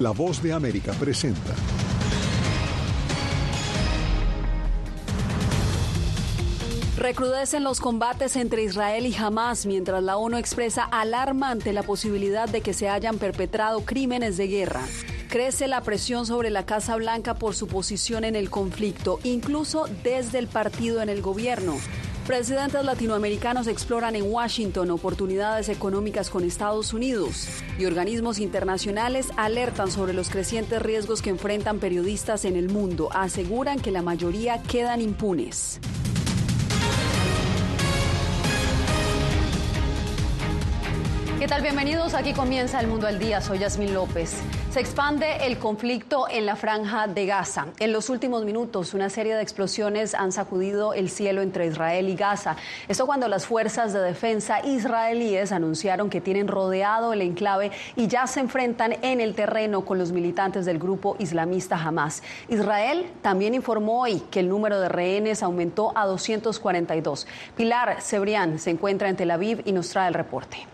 La 0.00 0.10
voz 0.10 0.42
de 0.42 0.52
América 0.52 0.92
presenta. 0.98 1.54
Recrudecen 6.98 7.62
los 7.62 7.78
combates 7.78 8.34
entre 8.34 8.64
Israel 8.64 9.06
y 9.06 9.14
Hamas 9.14 9.66
mientras 9.66 10.02
la 10.02 10.16
ONU 10.16 10.36
expresa 10.36 10.82
alarma 10.82 11.50
ante 11.50 11.72
la 11.72 11.84
posibilidad 11.84 12.48
de 12.48 12.60
que 12.60 12.72
se 12.72 12.88
hayan 12.88 13.18
perpetrado 13.18 13.84
crímenes 13.84 14.36
de 14.36 14.48
guerra. 14.48 14.82
Crece 15.28 15.68
la 15.68 15.80
presión 15.80 16.26
sobre 16.26 16.50
la 16.50 16.66
Casa 16.66 16.96
Blanca 16.96 17.34
por 17.34 17.54
su 17.54 17.68
posición 17.68 18.24
en 18.24 18.34
el 18.34 18.50
conflicto, 18.50 19.20
incluso 19.22 19.86
desde 20.02 20.40
el 20.40 20.48
partido 20.48 21.02
en 21.02 21.08
el 21.08 21.22
gobierno. 21.22 21.76
Presidentes 22.26 22.82
latinoamericanos 22.82 23.66
exploran 23.66 24.16
en 24.16 24.32
Washington 24.32 24.90
oportunidades 24.90 25.68
económicas 25.68 26.30
con 26.30 26.42
Estados 26.42 26.94
Unidos 26.94 27.48
y 27.78 27.84
organismos 27.84 28.38
internacionales 28.38 29.28
alertan 29.36 29.90
sobre 29.90 30.14
los 30.14 30.30
crecientes 30.30 30.80
riesgos 30.80 31.20
que 31.20 31.28
enfrentan 31.28 31.80
periodistas 31.80 32.46
en 32.46 32.56
el 32.56 32.70
mundo. 32.70 33.10
Aseguran 33.12 33.78
que 33.78 33.90
la 33.90 34.00
mayoría 34.00 34.62
quedan 34.62 35.02
impunes. 35.02 35.80
¿Qué 41.38 41.46
tal? 41.46 41.60
Bienvenidos. 41.60 42.14
Aquí 42.14 42.32
comienza 42.32 42.80
El 42.80 42.86
Mundo 42.86 43.06
al 43.06 43.18
Día. 43.18 43.42
Soy 43.42 43.58
Yasmín 43.58 43.92
López. 43.92 44.38
Se 44.74 44.80
expande 44.80 45.46
el 45.46 45.58
conflicto 45.58 46.26
en 46.28 46.46
la 46.46 46.56
franja 46.56 47.06
de 47.06 47.26
Gaza. 47.26 47.66
En 47.78 47.92
los 47.92 48.10
últimos 48.10 48.44
minutos, 48.44 48.92
una 48.92 49.08
serie 49.08 49.36
de 49.36 49.40
explosiones 49.40 50.16
han 50.16 50.32
sacudido 50.32 50.94
el 50.94 51.10
cielo 51.10 51.42
entre 51.42 51.68
Israel 51.68 52.08
y 52.08 52.16
Gaza. 52.16 52.56
Esto 52.88 53.06
cuando 53.06 53.28
las 53.28 53.46
fuerzas 53.46 53.92
de 53.92 54.00
defensa 54.00 54.66
israelíes 54.66 55.52
anunciaron 55.52 56.10
que 56.10 56.20
tienen 56.20 56.48
rodeado 56.48 57.12
el 57.12 57.22
enclave 57.22 57.70
y 57.94 58.08
ya 58.08 58.26
se 58.26 58.40
enfrentan 58.40 58.96
en 59.02 59.20
el 59.20 59.36
terreno 59.36 59.84
con 59.84 59.96
los 59.96 60.10
militantes 60.10 60.66
del 60.66 60.80
grupo 60.80 61.14
islamista 61.20 61.76
Hamas. 61.76 62.24
Israel 62.48 63.06
también 63.22 63.54
informó 63.54 64.02
hoy 64.02 64.24
que 64.28 64.40
el 64.40 64.48
número 64.48 64.80
de 64.80 64.88
rehenes 64.88 65.44
aumentó 65.44 65.96
a 65.96 66.04
242. 66.04 67.28
Pilar 67.56 68.02
Cebrián 68.02 68.58
se 68.58 68.70
encuentra 68.70 69.08
en 69.08 69.14
Tel 69.14 69.30
Aviv 69.30 69.62
y 69.64 69.70
nos 69.70 69.90
trae 69.90 70.08
el 70.08 70.14
reporte. 70.14 70.73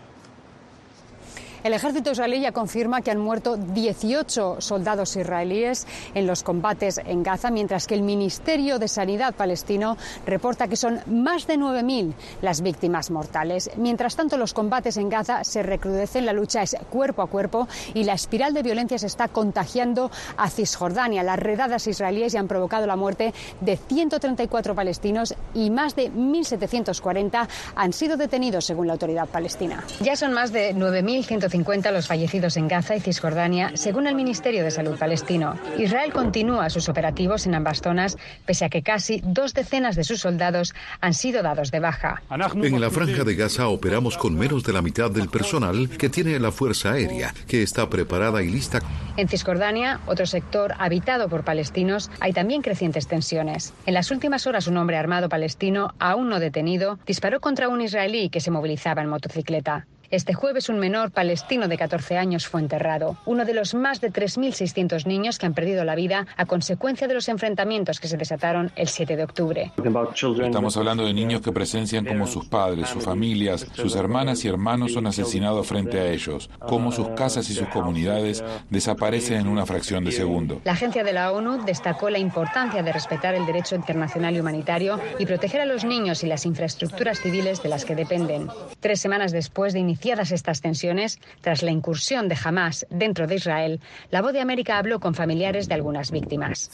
El 1.63 1.73
ejército 1.73 2.09
israelí 2.09 2.41
ya 2.41 2.53
confirma 2.53 3.01
que 3.01 3.11
han 3.11 3.19
muerto 3.19 3.55
18 3.55 4.61
soldados 4.61 5.15
israelíes 5.15 5.85
en 6.15 6.25
los 6.25 6.41
combates 6.41 6.99
en 7.05 7.21
Gaza, 7.21 7.51
mientras 7.51 7.85
que 7.85 7.93
el 7.93 8.01
Ministerio 8.01 8.79
de 8.79 8.87
Sanidad 8.87 9.35
palestino 9.35 9.95
reporta 10.25 10.67
que 10.67 10.75
son 10.75 11.01
más 11.05 11.45
de 11.45 11.59
9.000 11.59 12.13
las 12.41 12.61
víctimas 12.61 13.11
mortales. 13.11 13.69
Mientras 13.77 14.15
tanto, 14.15 14.37
los 14.37 14.55
combates 14.55 14.97
en 14.97 15.09
Gaza 15.09 15.43
se 15.43 15.61
recrudecen, 15.61 16.25
la 16.25 16.33
lucha 16.33 16.63
es 16.63 16.75
cuerpo 16.89 17.21
a 17.21 17.27
cuerpo 17.27 17.67
y 17.93 18.05
la 18.05 18.13
espiral 18.13 18.55
de 18.55 18.63
violencia 18.63 18.97
se 18.97 19.05
está 19.05 19.27
contagiando 19.27 20.09
a 20.37 20.49
Cisjordania. 20.49 21.21
Las 21.21 21.37
redadas 21.37 21.85
israelíes 21.85 22.33
ya 22.33 22.39
han 22.39 22.47
provocado 22.47 22.87
la 22.87 22.95
muerte 22.95 23.35
de 23.59 23.77
134 23.77 24.73
palestinos 24.73 25.35
y 25.53 25.69
más 25.69 25.95
de 25.95 26.11
1.740 26.11 27.47
han 27.75 27.93
sido 27.93 28.17
detenidos, 28.17 28.65
según 28.65 28.87
la 28.87 28.93
autoridad 28.93 29.27
palestina. 29.29 29.83
Ya 29.99 30.15
son 30.15 30.33
más 30.33 30.51
de 30.51 30.73
9.150 30.75 31.50
50 31.51 31.91
los 31.91 32.07
fallecidos 32.07 32.57
en 32.57 32.67
Gaza 32.67 32.95
y 32.95 33.01
Cisjordania, 33.01 33.71
según 33.75 34.07
el 34.07 34.15
Ministerio 34.15 34.63
de 34.63 34.71
Salud 34.71 34.97
palestino. 34.97 35.55
Israel 35.77 36.11
continúa 36.13 36.69
sus 36.69 36.89
operativos 36.89 37.45
en 37.45 37.55
ambas 37.55 37.81
zonas, 37.81 38.17
pese 38.45 38.65
a 38.65 38.69
que 38.69 38.81
casi 38.81 39.21
dos 39.23 39.53
decenas 39.53 39.95
de 39.95 40.03
sus 40.03 40.21
soldados 40.21 40.73
han 41.01 41.13
sido 41.13 41.43
dados 41.43 41.71
de 41.71 41.79
baja. 41.79 42.21
En 42.29 42.81
la 42.81 42.89
franja 42.89 43.23
de 43.23 43.35
Gaza 43.35 43.67
operamos 43.67 44.17
con 44.17 44.35
menos 44.35 44.63
de 44.63 44.73
la 44.73 44.81
mitad 44.81 45.11
del 45.11 45.29
personal 45.29 45.89
que 45.89 46.09
tiene 46.09 46.39
la 46.39 46.51
Fuerza 46.51 46.93
Aérea, 46.93 47.33
que 47.47 47.61
está 47.61 47.89
preparada 47.89 48.41
y 48.41 48.49
lista. 48.49 48.79
En 49.17 49.27
Cisjordania, 49.27 49.99
otro 50.07 50.25
sector 50.25 50.73
habitado 50.79 51.27
por 51.27 51.43
palestinos, 51.43 52.09
hay 52.21 52.33
también 52.33 52.61
crecientes 52.61 53.07
tensiones. 53.07 53.73
En 53.85 53.93
las 53.93 54.09
últimas 54.09 54.47
horas, 54.47 54.67
un 54.67 54.77
hombre 54.77 54.97
armado 54.97 55.27
palestino, 55.27 55.93
aún 55.99 56.29
no 56.29 56.39
detenido, 56.39 56.97
disparó 57.05 57.41
contra 57.41 57.67
un 57.67 57.81
israelí 57.81 58.29
que 58.29 58.39
se 58.39 58.51
movilizaba 58.51 59.01
en 59.01 59.09
motocicleta. 59.09 59.85
Este 60.11 60.33
jueves 60.33 60.67
un 60.67 60.77
menor 60.77 61.11
palestino 61.11 61.69
de 61.69 61.77
14 61.77 62.17
años 62.17 62.45
fue 62.45 62.59
enterrado, 62.59 63.15
uno 63.25 63.45
de 63.45 63.53
los 63.53 63.73
más 63.73 64.01
de 64.01 64.11
3.600 64.11 65.05
niños 65.05 65.39
que 65.39 65.45
han 65.45 65.53
perdido 65.53 65.85
la 65.85 65.95
vida 65.95 66.27
a 66.35 66.45
consecuencia 66.45 67.07
de 67.07 67.13
los 67.13 67.29
enfrentamientos 67.29 68.01
que 68.01 68.09
se 68.09 68.17
desataron 68.17 68.73
el 68.75 68.89
7 68.89 69.15
de 69.15 69.23
octubre. 69.23 69.71
Estamos 69.77 70.75
hablando 70.75 71.05
de 71.05 71.13
niños 71.13 71.39
que 71.39 71.53
presencian 71.53 72.03
cómo 72.03 72.27
sus 72.27 72.45
padres, 72.45 72.89
sus 72.89 73.05
familias, 73.05 73.65
sus 73.71 73.95
hermanas 73.95 74.43
y 74.43 74.49
hermanos 74.49 74.91
son 74.91 75.07
asesinados 75.07 75.65
frente 75.65 75.97
a 76.01 76.11
ellos, 76.11 76.49
cómo 76.59 76.91
sus 76.91 77.07
casas 77.11 77.49
y 77.49 77.53
sus 77.53 77.69
comunidades 77.69 78.43
desaparecen 78.69 79.39
en 79.39 79.47
una 79.47 79.65
fracción 79.65 80.03
de 80.03 80.11
segundo. 80.11 80.59
La 80.65 80.73
agencia 80.73 81.05
de 81.05 81.13
la 81.13 81.31
ONU 81.31 81.63
destacó 81.63 82.09
la 82.09 82.19
importancia 82.19 82.83
de 82.83 82.91
respetar 82.91 83.33
el 83.33 83.45
derecho 83.45 83.75
internacional 83.75 84.35
y 84.35 84.41
humanitario 84.41 84.99
y 85.19 85.25
proteger 85.25 85.61
a 85.61 85.65
los 85.65 85.85
niños 85.85 86.21
y 86.25 86.27
las 86.27 86.45
infraestructuras 86.45 87.21
civiles 87.21 87.63
de 87.63 87.69
las 87.69 87.85
que 87.85 87.95
dependen. 87.95 88.49
Tres 88.81 88.99
semanas 88.99 89.31
después 89.31 89.71
de 89.71 89.79
iniciar 89.79 90.00
Iniciadas 90.01 90.31
estas 90.31 90.61
tensiones, 90.61 91.19
tras 91.41 91.61
la 91.61 91.69
incursión 91.69 92.27
de 92.27 92.35
Hamas 92.43 92.87
dentro 92.89 93.27
de 93.27 93.35
Israel, 93.35 93.79
la 94.09 94.23
voz 94.23 94.33
de 94.33 94.41
América 94.41 94.79
habló 94.79 94.99
con 94.99 95.13
familiares 95.13 95.67
de 95.67 95.75
algunas 95.75 96.09
víctimas. 96.09 96.71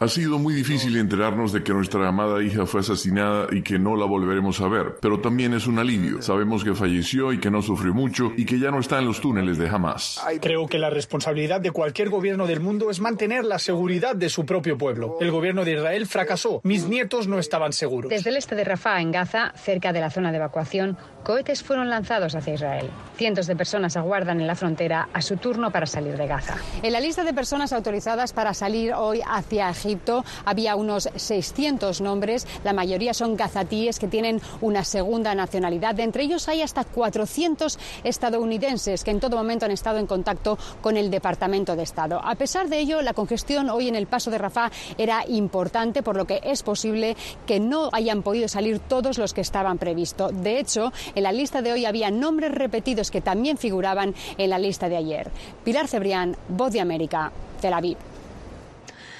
Ha 0.00 0.08
sido 0.08 0.38
muy 0.38 0.54
difícil 0.54 0.96
enterarnos 0.96 1.52
de 1.52 1.62
que 1.62 1.74
nuestra 1.74 2.08
amada 2.08 2.42
hija 2.42 2.64
fue 2.64 2.80
asesinada 2.80 3.48
y 3.52 3.60
que 3.60 3.78
no 3.78 3.94
la 3.94 4.06
volveremos 4.06 4.62
a 4.62 4.68
ver, 4.68 4.94
pero 5.02 5.20
también 5.20 5.52
es 5.52 5.66
un 5.66 5.78
alivio. 5.78 6.22
Sabemos 6.22 6.64
que 6.64 6.74
falleció 6.74 7.30
y 7.34 7.40
que 7.40 7.50
no 7.50 7.60
sufrió 7.60 7.92
mucho 7.92 8.32
y 8.38 8.46
que 8.46 8.58
ya 8.58 8.70
no 8.70 8.80
está 8.80 9.00
en 9.00 9.04
los 9.04 9.20
túneles 9.20 9.58
de 9.58 9.68
Hamas. 9.68 10.18
Creo 10.40 10.66
que 10.66 10.78
la 10.78 10.88
responsabilidad 10.88 11.60
de 11.60 11.72
cualquier 11.72 12.08
gobierno 12.08 12.46
del 12.46 12.60
mundo 12.60 12.90
es 12.90 13.00
mantener 13.00 13.44
la 13.44 13.58
seguridad 13.58 14.16
de 14.16 14.30
su 14.30 14.46
propio 14.46 14.78
pueblo. 14.78 15.18
El 15.20 15.30
gobierno 15.30 15.62
de 15.62 15.74
Israel 15.74 16.06
fracasó. 16.06 16.62
Mis 16.64 16.88
nietos 16.88 17.28
no 17.28 17.38
estaban 17.38 17.74
seguros. 17.74 18.08
Desde 18.08 18.30
el 18.30 18.38
este 18.38 18.54
de 18.54 18.64
Rafah, 18.64 19.02
en 19.02 19.12
Gaza, 19.12 19.52
cerca 19.56 19.92
de 19.92 20.00
la 20.00 20.08
zona 20.08 20.30
de 20.30 20.38
evacuación, 20.38 20.96
cohetes 21.22 21.62
fueron 21.62 21.90
lanzados 21.90 22.34
hacia 22.34 22.45
Israel. 22.54 22.90
Cientos 23.16 23.46
de 23.46 23.56
personas 23.56 23.96
aguardan 23.96 24.40
en 24.40 24.46
la 24.46 24.54
frontera 24.54 25.08
a 25.12 25.22
su 25.22 25.36
turno 25.36 25.70
para 25.70 25.86
salir 25.86 26.16
de 26.16 26.26
Gaza. 26.26 26.56
En 26.82 26.92
la 26.92 27.00
lista 27.00 27.24
de 27.24 27.32
personas 27.32 27.72
autorizadas 27.72 28.32
para 28.32 28.52
salir 28.52 28.92
hoy 28.92 29.22
hacia 29.26 29.70
Egipto 29.70 30.24
había 30.44 30.76
unos 30.76 31.08
600 31.14 32.00
nombres. 32.00 32.46
La 32.64 32.72
mayoría 32.72 33.14
son 33.14 33.36
gazatíes 33.36 33.98
que 33.98 34.08
tienen 34.08 34.40
una 34.60 34.84
segunda 34.84 35.34
nacionalidad. 35.34 35.94
De 35.94 36.02
entre 36.02 36.24
ellos 36.24 36.48
hay 36.48 36.62
hasta 36.62 36.84
400 36.84 37.78
estadounidenses 38.04 39.02
que 39.02 39.10
en 39.10 39.20
todo 39.20 39.36
momento 39.36 39.64
han 39.64 39.72
estado 39.72 39.98
en 39.98 40.06
contacto 40.06 40.58
con 40.80 40.96
el 40.96 41.10
Departamento 41.10 41.76
de 41.76 41.82
Estado. 41.82 42.20
A 42.22 42.34
pesar 42.34 42.68
de 42.68 42.78
ello, 42.78 43.02
la 43.02 43.14
congestión 43.14 43.70
hoy 43.70 43.88
en 43.88 43.96
el 43.96 44.06
paso 44.06 44.30
de 44.30 44.38
Rafah 44.38 44.70
era 44.98 45.24
importante, 45.28 46.02
por 46.02 46.16
lo 46.16 46.26
que 46.26 46.40
es 46.42 46.62
posible 46.62 47.16
que 47.46 47.60
no 47.60 47.90
hayan 47.92 48.22
podido 48.22 48.48
salir 48.48 48.78
todos 48.78 49.18
los 49.18 49.32
que 49.32 49.40
estaban 49.40 49.78
previstos. 49.78 50.32
De 50.42 50.58
hecho, 50.58 50.92
en 51.14 51.22
la 51.22 51.32
lista 51.32 51.62
de 51.62 51.72
hoy 51.72 51.84
había 51.86 52.10
nombres 52.36 52.52
repetidos 52.52 53.10
que 53.10 53.22
también 53.22 53.56
figuraban 53.56 54.14
en 54.36 54.50
la 54.50 54.58
lista 54.58 54.90
de 54.90 54.96
ayer. 54.98 55.30
Pilar 55.64 55.88
Cebrián, 55.88 56.36
Voz 56.50 56.70
de 56.70 56.82
América, 56.82 57.32
Tel 57.62 57.72
Aviv. 57.72 57.96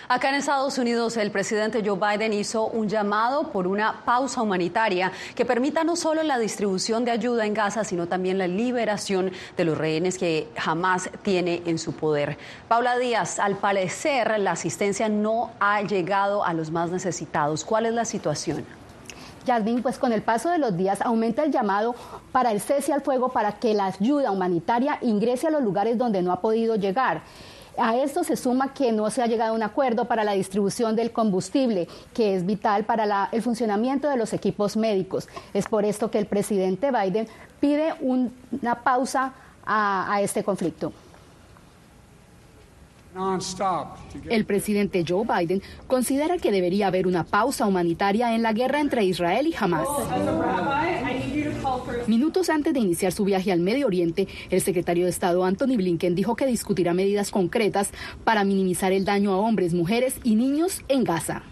Acá 0.06 0.28
en 0.28 0.34
Estados 0.34 0.76
Unidos, 0.76 1.16
el 1.16 1.30
presidente 1.30 1.82
Joe 1.84 1.98
Biden 1.98 2.34
hizo 2.34 2.66
un 2.66 2.90
llamado 2.90 3.50
por 3.50 3.66
una 3.66 4.04
pausa 4.04 4.42
humanitaria 4.42 5.10
que 5.34 5.46
permita 5.46 5.82
no 5.82 5.96
solo 5.96 6.22
la 6.22 6.38
distribución 6.38 7.06
de 7.06 7.10
ayuda 7.10 7.46
en 7.46 7.54
Gaza, 7.54 7.84
sino 7.84 8.06
también 8.06 8.36
la 8.36 8.46
liberación 8.46 9.32
de 9.56 9.64
los 9.64 9.78
rehenes 9.78 10.18
que 10.18 10.46
jamás 10.56 11.08
tiene 11.22 11.62
en 11.64 11.78
su 11.78 11.94
poder. 11.94 12.36
Paula 12.68 12.98
Díaz, 12.98 13.38
al 13.38 13.56
parecer, 13.56 14.38
la 14.38 14.52
asistencia 14.52 15.08
no 15.08 15.52
ha 15.58 15.80
llegado 15.80 16.44
a 16.44 16.52
los 16.52 16.70
más 16.70 16.90
necesitados. 16.90 17.64
¿Cuál 17.64 17.86
es 17.86 17.94
la 17.94 18.04
situación? 18.04 18.75
Yasmin, 19.46 19.82
pues 19.82 19.98
con 19.98 20.12
el 20.12 20.20
paso 20.20 20.50
de 20.50 20.58
los 20.58 20.76
días 20.76 21.00
aumenta 21.00 21.42
el 21.44 21.52
llamado 21.52 21.94
para 22.32 22.52
el 22.52 22.60
cese 22.60 22.92
al 22.92 23.00
fuego 23.00 23.30
para 23.30 23.52
que 23.52 23.72
la 23.72 23.86
ayuda 23.86 24.30
humanitaria 24.30 24.98
ingrese 25.00 25.46
a 25.46 25.50
los 25.50 25.62
lugares 25.62 25.96
donde 25.96 26.20
no 26.20 26.32
ha 26.32 26.40
podido 26.42 26.76
llegar. 26.76 27.22
A 27.78 27.96
esto 27.96 28.24
se 28.24 28.36
suma 28.36 28.72
que 28.74 28.90
no 28.90 29.10
se 29.10 29.22
ha 29.22 29.26
llegado 29.26 29.52
a 29.52 29.56
un 29.56 29.62
acuerdo 29.62 30.06
para 30.06 30.24
la 30.24 30.32
distribución 30.32 30.96
del 30.96 31.12
combustible, 31.12 31.88
que 32.14 32.34
es 32.34 32.44
vital 32.44 32.84
para 32.84 33.28
el 33.32 33.42
funcionamiento 33.42 34.08
de 34.08 34.16
los 34.16 34.32
equipos 34.32 34.76
médicos. 34.76 35.28
Es 35.54 35.66
por 35.66 35.84
esto 35.84 36.10
que 36.10 36.18
el 36.18 36.26
presidente 36.26 36.90
Biden 36.90 37.28
pide 37.60 37.94
una 38.00 38.82
pausa 38.82 39.34
a 39.64 40.20
este 40.22 40.42
conflicto. 40.42 40.92
El 44.28 44.44
presidente 44.44 45.04
Joe 45.06 45.24
Biden 45.24 45.62
considera 45.86 46.38
que 46.38 46.52
debería 46.52 46.88
haber 46.88 47.06
una 47.06 47.24
pausa 47.24 47.66
humanitaria 47.66 48.34
en 48.34 48.42
la 48.42 48.52
guerra 48.52 48.80
entre 48.80 49.04
Israel 49.04 49.46
y 49.46 49.54
Hamas. 49.58 49.88
Minutos 52.06 52.50
antes 52.50 52.72
de 52.72 52.80
iniciar 52.80 53.12
su 53.12 53.24
viaje 53.24 53.52
al 53.52 53.60
Medio 53.60 53.86
Oriente, 53.86 54.28
el 54.50 54.60
secretario 54.60 55.04
de 55.04 55.10
Estado 55.10 55.44
Anthony 55.44 55.76
Blinken 55.76 56.14
dijo 56.14 56.36
que 56.36 56.46
discutirá 56.46 56.94
medidas 56.94 57.30
concretas 57.30 57.90
para 58.24 58.44
minimizar 58.44 58.92
el 58.92 59.04
daño 59.04 59.32
a 59.32 59.38
hombres, 59.38 59.74
mujeres 59.74 60.20
y 60.22 60.34
niños 60.34 60.82
en 60.88 61.04
Gaza. 61.04 61.42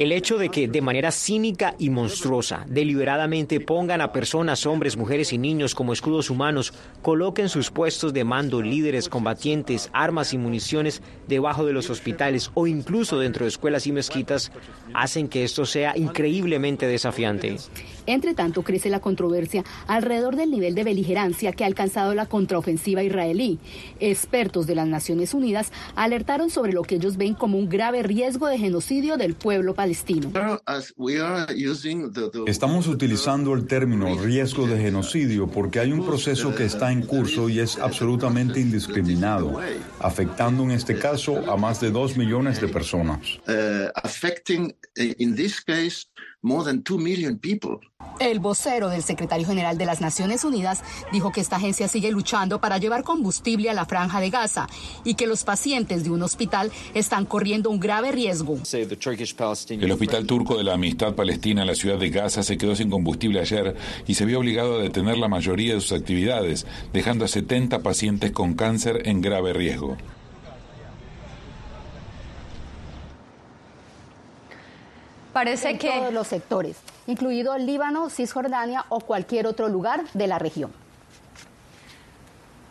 El 0.00 0.12
hecho 0.12 0.38
de 0.38 0.48
que 0.48 0.66
de 0.66 0.80
manera 0.80 1.10
cínica 1.10 1.74
y 1.78 1.90
monstruosa, 1.90 2.64
deliberadamente 2.66 3.60
pongan 3.60 4.00
a 4.00 4.12
personas, 4.12 4.64
hombres, 4.64 4.96
mujeres 4.96 5.30
y 5.34 5.36
niños 5.36 5.74
como 5.74 5.92
escudos 5.92 6.30
humanos, 6.30 6.72
coloquen 7.02 7.50
sus 7.50 7.70
puestos 7.70 8.14
de 8.14 8.24
mando, 8.24 8.62
líderes, 8.62 9.10
combatientes, 9.10 9.90
armas 9.92 10.32
y 10.32 10.38
municiones 10.38 11.02
debajo 11.28 11.66
de 11.66 11.74
los 11.74 11.90
hospitales 11.90 12.50
o 12.54 12.66
incluso 12.66 13.18
dentro 13.18 13.44
de 13.44 13.50
escuelas 13.50 13.86
y 13.86 13.92
mezquitas, 13.92 14.52
hacen 14.94 15.28
que 15.28 15.44
esto 15.44 15.66
sea 15.66 15.94
increíblemente 15.94 16.86
desafiante. 16.86 17.58
Entre 18.10 18.34
tanto, 18.34 18.64
crece 18.64 18.90
la 18.90 18.98
controversia 18.98 19.62
alrededor 19.86 20.34
del 20.34 20.50
nivel 20.50 20.74
de 20.74 20.82
beligerancia 20.82 21.52
que 21.52 21.62
ha 21.62 21.68
alcanzado 21.68 22.12
la 22.12 22.26
contraofensiva 22.26 23.04
israelí. 23.04 23.60
Expertos 24.00 24.66
de 24.66 24.74
las 24.74 24.88
Naciones 24.88 25.32
Unidas 25.32 25.70
alertaron 25.94 26.50
sobre 26.50 26.72
lo 26.72 26.82
que 26.82 26.96
ellos 26.96 27.16
ven 27.16 27.34
como 27.34 27.56
un 27.56 27.68
grave 27.68 28.02
riesgo 28.02 28.48
de 28.48 28.58
genocidio 28.58 29.16
del 29.16 29.34
pueblo 29.34 29.74
palestino. 29.74 30.32
Estamos 32.46 32.88
utilizando 32.88 33.54
el 33.54 33.68
término 33.68 34.18
riesgo 34.20 34.66
de 34.66 34.78
genocidio 34.78 35.46
porque 35.46 35.78
hay 35.78 35.92
un 35.92 36.04
proceso 36.04 36.52
que 36.52 36.64
está 36.64 36.90
en 36.90 37.02
curso 37.02 37.48
y 37.48 37.60
es 37.60 37.78
absolutamente 37.78 38.58
indiscriminado, 38.58 39.60
afectando 40.00 40.64
en 40.64 40.72
este 40.72 40.98
caso 40.98 41.48
a 41.48 41.56
más 41.56 41.80
de 41.80 41.92
dos 41.92 42.16
millones 42.16 42.60
de 42.60 42.66
personas. 42.66 43.20
Uh, 46.42 46.64
el 48.18 48.38
vocero 48.38 48.88
del 48.88 49.02
secretario 49.02 49.46
general 49.46 49.76
de 49.76 49.84
las 49.84 50.00
Naciones 50.00 50.42
Unidas 50.42 50.82
dijo 51.12 51.32
que 51.32 51.42
esta 51.42 51.56
agencia 51.56 51.86
sigue 51.86 52.10
luchando 52.10 52.62
para 52.62 52.78
llevar 52.78 53.04
combustible 53.04 53.68
a 53.68 53.74
la 53.74 53.84
franja 53.84 54.20
de 54.20 54.30
Gaza 54.30 54.66
y 55.04 55.14
que 55.16 55.26
los 55.26 55.44
pacientes 55.44 56.02
de 56.02 56.10
un 56.10 56.22
hospital 56.22 56.72
están 56.94 57.26
corriendo 57.26 57.68
un 57.68 57.78
grave 57.78 58.10
riesgo. 58.10 58.58
El 58.72 59.92
hospital 59.92 60.26
turco 60.26 60.56
de 60.56 60.64
la 60.64 60.74
Amistad 60.74 61.14
Palestina 61.14 61.60
en 61.60 61.66
la 61.66 61.74
ciudad 61.74 61.98
de 61.98 62.08
Gaza 62.08 62.42
se 62.42 62.56
quedó 62.56 62.74
sin 62.74 62.88
combustible 62.88 63.40
ayer 63.40 63.76
y 64.06 64.14
se 64.14 64.24
vio 64.24 64.38
obligado 64.38 64.76
a 64.78 64.82
detener 64.82 65.18
la 65.18 65.28
mayoría 65.28 65.74
de 65.74 65.80
sus 65.82 65.92
actividades, 65.92 66.66
dejando 66.94 67.26
a 67.26 67.28
70 67.28 67.80
pacientes 67.82 68.32
con 68.32 68.54
cáncer 68.54 69.06
en 69.06 69.20
grave 69.20 69.52
riesgo. 69.52 69.98
Parece 75.32 75.78
que 75.78 75.90
todos 75.90 76.12
los 76.12 76.26
sectores, 76.26 76.76
incluido 77.06 77.56
Líbano, 77.56 78.10
Cisjordania 78.10 78.84
o 78.88 79.00
cualquier 79.00 79.46
otro 79.46 79.68
lugar 79.68 80.04
de 80.12 80.26
la 80.26 80.38
región. 80.38 80.72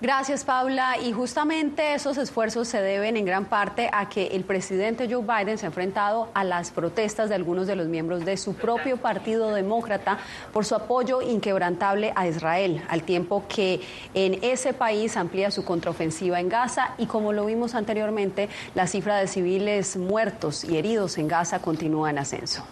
Gracias, 0.01 0.45
Paula. 0.45 0.95
Y 0.97 1.11
justamente 1.11 1.93
esos 1.93 2.17
esfuerzos 2.17 2.69
se 2.69 2.81
deben 2.81 3.17
en 3.17 3.25
gran 3.25 3.43
parte 3.43 3.89
a 3.91 4.07
que 4.07 4.27
el 4.27 4.45
presidente 4.45 5.09
Joe 5.11 5.25
Biden 5.25 5.57
se 5.57 5.65
ha 5.65 5.67
enfrentado 5.67 6.29
a 6.33 6.45
las 6.45 6.71
protestas 6.71 7.27
de 7.27 7.35
algunos 7.35 7.67
de 7.67 7.75
los 7.75 7.89
miembros 7.89 8.23
de 8.23 8.37
su 8.37 8.53
propio 8.53 8.95
Partido 8.95 9.51
Demócrata 9.51 10.17
por 10.53 10.63
su 10.63 10.75
apoyo 10.75 11.21
inquebrantable 11.21 12.13
a 12.15 12.29
Israel, 12.29 12.81
al 12.87 13.03
tiempo 13.03 13.43
que 13.49 13.81
en 14.13 14.41
ese 14.41 14.71
país 14.71 15.17
amplía 15.17 15.51
su 15.51 15.65
contraofensiva 15.65 16.39
en 16.39 16.47
Gaza 16.47 16.93
y 16.97 17.05
como 17.05 17.33
lo 17.33 17.45
vimos 17.45 17.75
anteriormente, 17.75 18.47
la 18.75 18.87
cifra 18.87 19.17
de 19.17 19.27
civiles 19.27 19.97
muertos 19.97 20.63
y 20.63 20.77
heridos 20.77 21.17
en 21.17 21.27
Gaza 21.27 21.59
continúa 21.59 22.09
en 22.09 22.19
ascenso. 22.19 22.63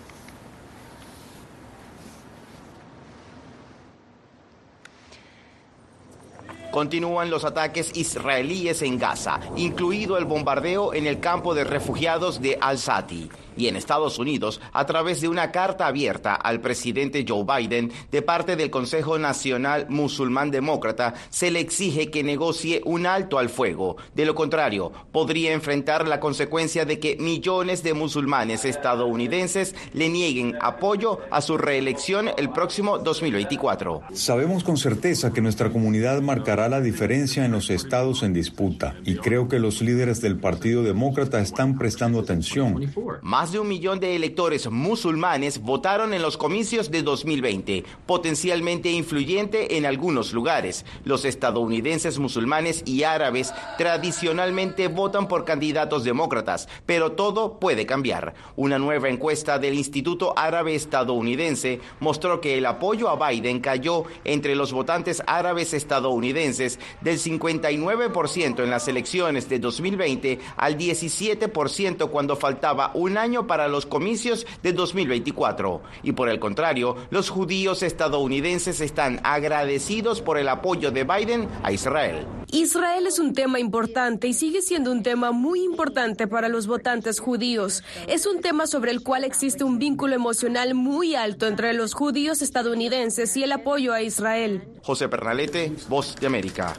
Continúan 6.78 7.32
los 7.32 7.44
ataques 7.44 7.98
israelíes 7.98 8.84
en 8.84 9.00
Gaza, 9.00 9.40
incluido 9.56 10.16
el 10.16 10.26
bombardeo 10.26 10.94
en 10.94 11.08
el 11.08 11.20
campo 11.20 11.56
de 11.56 11.64
refugiados 11.64 12.40
de 12.40 12.60
Al-Sati 12.62 13.32
y 13.58 13.68
en 13.68 13.76
Estados 13.76 14.20
Unidos 14.20 14.62
a 14.74 14.86
través 14.86 15.22
de 15.22 15.28
una 15.28 15.52
carta 15.52 15.88
abierta 15.88 16.36
al 16.36 16.62
presidente 16.62 17.26
Joe 17.28 17.44
Biden 17.44 17.92
de 18.12 18.22
parte 18.22 18.56
del 18.56 18.70
Consejo 18.70 19.18
Nacional 19.18 19.88
Musulmán 19.90 20.52
Demócrata 20.52 21.14
se 21.30 21.52
le 21.52 21.60
exige 21.60 22.10
que 22.10 22.24
negocie 22.24 22.82
un 22.86 23.06
alto 23.06 23.40
al 23.40 23.50
fuego. 23.50 23.98
De 24.14 24.26
lo 24.26 24.36
contrario, 24.36 24.92
podría 25.12 25.54
enfrentar 25.54 26.08
la 26.08 26.20
consecuencia 26.20 26.86
de 26.86 27.00
que 27.00 27.18
millones 27.18 27.84
de 27.84 27.94
musulmanes 27.94 28.66
estadounidenses 28.66 29.76
le 29.94 30.10
nieguen 30.10 30.58
apoyo 30.62 31.20
a 31.32 31.42
su 31.42 31.58
reelección 31.58 32.30
el 32.38 32.50
próximo 32.50 32.98
2024. 33.00 34.04
Sabemos 34.14 34.64
con 34.64 34.78
certeza 34.78 35.32
que 35.34 35.42
nuestra 35.42 35.72
comunidad 35.72 36.22
marcará 36.22 36.70
la 36.70 36.82
diferencia 36.82 37.46
en 37.46 37.52
los 37.52 37.70
estados 37.70 38.24
en 38.24 38.34
disputa 38.34 38.96
y 39.04 39.16
creo 39.16 39.48
que 39.48 39.60
los 39.60 39.82
líderes 39.82 40.22
del 40.22 40.38
Partido 40.38 40.84
Demócrata 40.84 41.40
están 41.40 41.78
prestando 41.78 42.20
atención. 42.20 42.92
Más 43.22 43.47
de 43.52 43.60
un 43.60 43.68
millón 43.68 44.00
de 44.00 44.16
electores 44.16 44.70
musulmanes 44.70 45.62
votaron 45.62 46.14
en 46.14 46.22
los 46.22 46.38
comicios 46.38 46.92
de 46.92 47.04
2020, 47.04 47.84
potencialmente 48.06 48.90
influyente 48.90 49.78
en 49.78 49.86
algunos 49.86 50.34
lugares. 50.34 50.86
Los 51.04 51.26
estadounidenses 51.26 52.20
musulmanes 52.20 52.84
y 52.86 53.04
árabes 53.04 53.54
tradicionalmente 53.78 54.88
votan 54.88 55.28
por 55.28 55.46
candidatos 55.46 56.04
demócratas, 56.04 56.68
pero 56.86 57.14
todo 57.14 57.60
puede 57.60 57.86
cambiar. 57.86 58.34
Una 58.56 58.80
nueva 58.80 59.10
encuesta 59.10 59.60
del 59.60 59.76
Instituto 59.76 60.34
Árabe 60.38 60.76
Estadounidense 60.76 61.80
mostró 62.00 62.42
que 62.42 62.58
el 62.58 62.66
apoyo 62.66 63.10
a 63.10 63.30
Biden 63.30 63.60
cayó 63.60 64.06
entre 64.24 64.56
los 64.56 64.74
votantes 64.74 65.22
árabes 65.28 65.74
estadounidenses 65.74 66.80
del 67.02 67.20
59% 67.20 68.64
en 68.64 68.70
las 68.70 68.88
elecciones 68.88 69.50
de 69.50 69.60
2020 69.60 70.40
al 70.56 70.78
17% 70.78 72.10
cuando 72.10 72.36
faltaba 72.36 72.92
un 72.94 73.18
año 73.18 73.37
para 73.46 73.68
los 73.68 73.86
comicios 73.86 74.48
de 74.64 74.74
2024. 74.74 75.82
Y 76.02 76.14
por 76.14 76.30
el 76.30 76.40
contrario, 76.40 76.96
los 77.12 77.30
judíos 77.30 77.84
estadounidenses 77.84 78.82
están 78.82 79.20
agradecidos 79.24 80.22
por 80.22 80.38
el 80.38 80.50
apoyo 80.50 80.92
de 80.92 81.04
Biden 81.04 81.48
a 81.62 81.72
Israel. 81.72 82.26
Israel 82.52 83.06
es 83.06 83.20
un 83.20 83.34
tema 83.34 83.60
importante 83.60 84.28
y 84.28 84.34
sigue 84.34 84.62
siendo 84.62 84.92
un 84.92 85.04
tema 85.04 85.32
muy 85.32 85.62
importante 85.64 86.28
para 86.28 86.48
los 86.48 86.66
votantes 86.66 87.20
judíos. 87.20 87.84
Es 88.08 88.26
un 88.26 88.42
tema 88.42 88.68
sobre 88.68 88.92
el 88.92 89.04
cual 89.04 89.26
existe 89.26 89.64
un 89.64 89.78
vínculo 89.78 90.16
emocional 90.16 90.74
muy 90.74 91.16
alto 91.16 91.46
entre 91.46 91.74
los 91.74 91.94
judíos 91.94 92.42
estadounidenses 92.42 93.36
y 93.36 93.44
el 93.44 93.52
apoyo 93.52 93.94
a 93.94 94.02
Israel. 94.02 94.64
José 94.82 95.10
Pernalete, 95.10 95.74
Voz 95.90 96.16
de 96.16 96.28
América. 96.28 96.74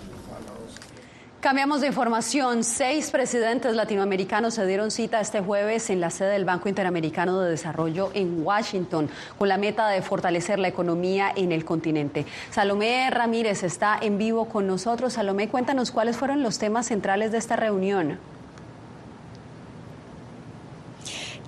Cambiamos 1.40 1.80
de 1.80 1.86
información. 1.86 2.64
Seis 2.64 3.12
presidentes 3.12 3.76
latinoamericanos 3.76 4.54
se 4.54 4.66
dieron 4.66 4.90
cita 4.90 5.20
este 5.20 5.40
jueves 5.40 5.88
en 5.88 6.00
la 6.00 6.10
sede 6.10 6.30
del 6.30 6.44
Banco 6.44 6.68
Interamericano 6.68 7.38
de 7.38 7.48
Desarrollo 7.48 8.10
en 8.12 8.44
Washington 8.44 9.08
con 9.38 9.48
la 9.48 9.56
meta 9.56 9.88
de 9.88 10.02
fortalecer 10.02 10.58
la 10.58 10.66
economía 10.66 11.30
en 11.36 11.52
el 11.52 11.64
continente. 11.64 12.26
Salomé 12.50 13.08
Ramírez 13.10 13.62
está 13.62 13.96
en 14.02 14.18
vivo 14.18 14.46
con 14.46 14.66
nosotros. 14.66 15.12
Salomé, 15.12 15.48
cuéntanos 15.48 15.92
cuáles 15.92 16.16
fueron 16.16 16.42
los 16.42 16.58
temas 16.58 16.86
centrales 16.86 17.30
de 17.30 17.38
esta 17.38 17.54
reunión. 17.54 18.18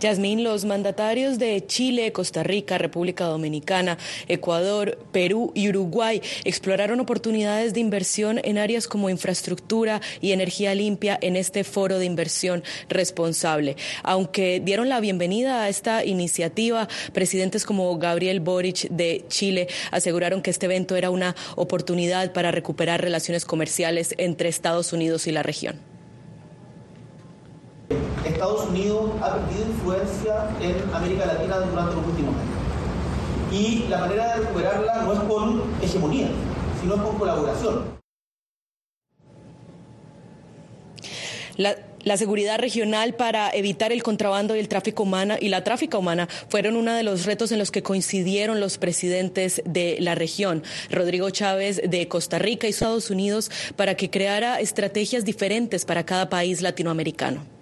Yasmín, 0.00 0.42
los 0.42 0.64
mandatarios 0.64 1.38
de 1.38 1.66
Chile, 1.66 2.10
Costa 2.12 2.42
Rica, 2.42 2.78
República 2.78 3.26
Dominicana, 3.26 3.98
Ecuador, 4.28 4.98
Perú 5.12 5.52
y 5.54 5.68
Uruguay 5.68 6.22
exploraron 6.44 7.00
oportunidades 7.00 7.74
de 7.74 7.80
inversión 7.80 8.40
en 8.42 8.56
áreas 8.56 8.88
como 8.88 9.10
infraestructura 9.10 10.00
y 10.22 10.32
energía 10.32 10.74
limpia 10.74 11.18
en 11.20 11.36
este 11.36 11.64
foro 11.64 11.98
de 11.98 12.06
inversión 12.06 12.64
responsable. 12.88 13.76
Aunque 14.02 14.60
dieron 14.64 14.88
la 14.88 15.00
bienvenida 15.00 15.64
a 15.64 15.68
esta 15.68 16.02
iniciativa, 16.02 16.88
presidentes 17.12 17.66
como 17.66 17.96
Gabriel 17.98 18.40
Boric 18.40 18.88
de 18.88 19.26
Chile 19.28 19.68
aseguraron 19.90 20.40
que 20.40 20.50
este 20.50 20.64
evento 20.64 20.96
era 20.96 21.10
una 21.10 21.36
oportunidad 21.56 22.32
para 22.32 22.50
recuperar 22.50 23.02
relaciones 23.02 23.44
comerciales 23.44 24.14
entre 24.16 24.48
Estados 24.48 24.94
Unidos 24.94 25.26
y 25.26 25.32
la 25.32 25.42
región. 25.42 25.89
Estados 28.24 28.68
Unidos 28.68 29.10
ha 29.22 29.34
perdido 29.34 29.66
influencia 29.66 30.48
en 30.60 30.94
América 30.94 31.26
Latina 31.26 31.58
durante 31.58 31.94
los 31.96 32.06
últimos 32.06 32.34
años. 32.34 32.60
Y 33.52 33.88
la 33.88 33.98
manera 33.98 34.28
de 34.28 34.40
recuperarla 34.42 35.02
no 35.02 35.12
es 35.12 35.20
con 35.20 35.62
hegemonía, 35.82 36.28
sino 36.80 37.04
con 37.04 37.18
colaboración. 37.18 38.00
La, 41.56 42.16
seguridad 42.16 42.58
regional 42.58 43.14
para 43.14 43.50
evitar 43.50 43.92
el 43.92 44.02
contrabando 44.02 44.56
y 44.56 44.58
el 44.58 44.68
tráfico 44.68 45.02
humana 45.02 45.36
y 45.38 45.50
la 45.50 45.62
tráfica 45.62 45.98
humana 45.98 46.26
fueron 46.48 46.76
uno 46.76 46.94
de 46.94 47.02
los 47.02 47.26
retos 47.26 47.52
en 47.52 47.58
los 47.58 47.70
que 47.70 47.82
coincidieron 47.82 48.60
los 48.60 48.78
presidentes 48.78 49.60
de 49.66 49.98
la 50.00 50.14
región. 50.14 50.62
Rodrigo 50.90 51.28
Chávez 51.28 51.82
de 51.86 52.08
Costa 52.08 52.38
Rica 52.38 52.66
y 52.66 52.70
Estados 52.70 53.10
Unidos 53.10 53.50
para 53.76 53.96
que 53.96 54.08
creara 54.08 54.60
estrategias 54.60 55.26
diferentes 55.26 55.84
para 55.84 56.06
cada 56.06 56.30
país 56.30 56.62
latinoamericano. 56.62 57.59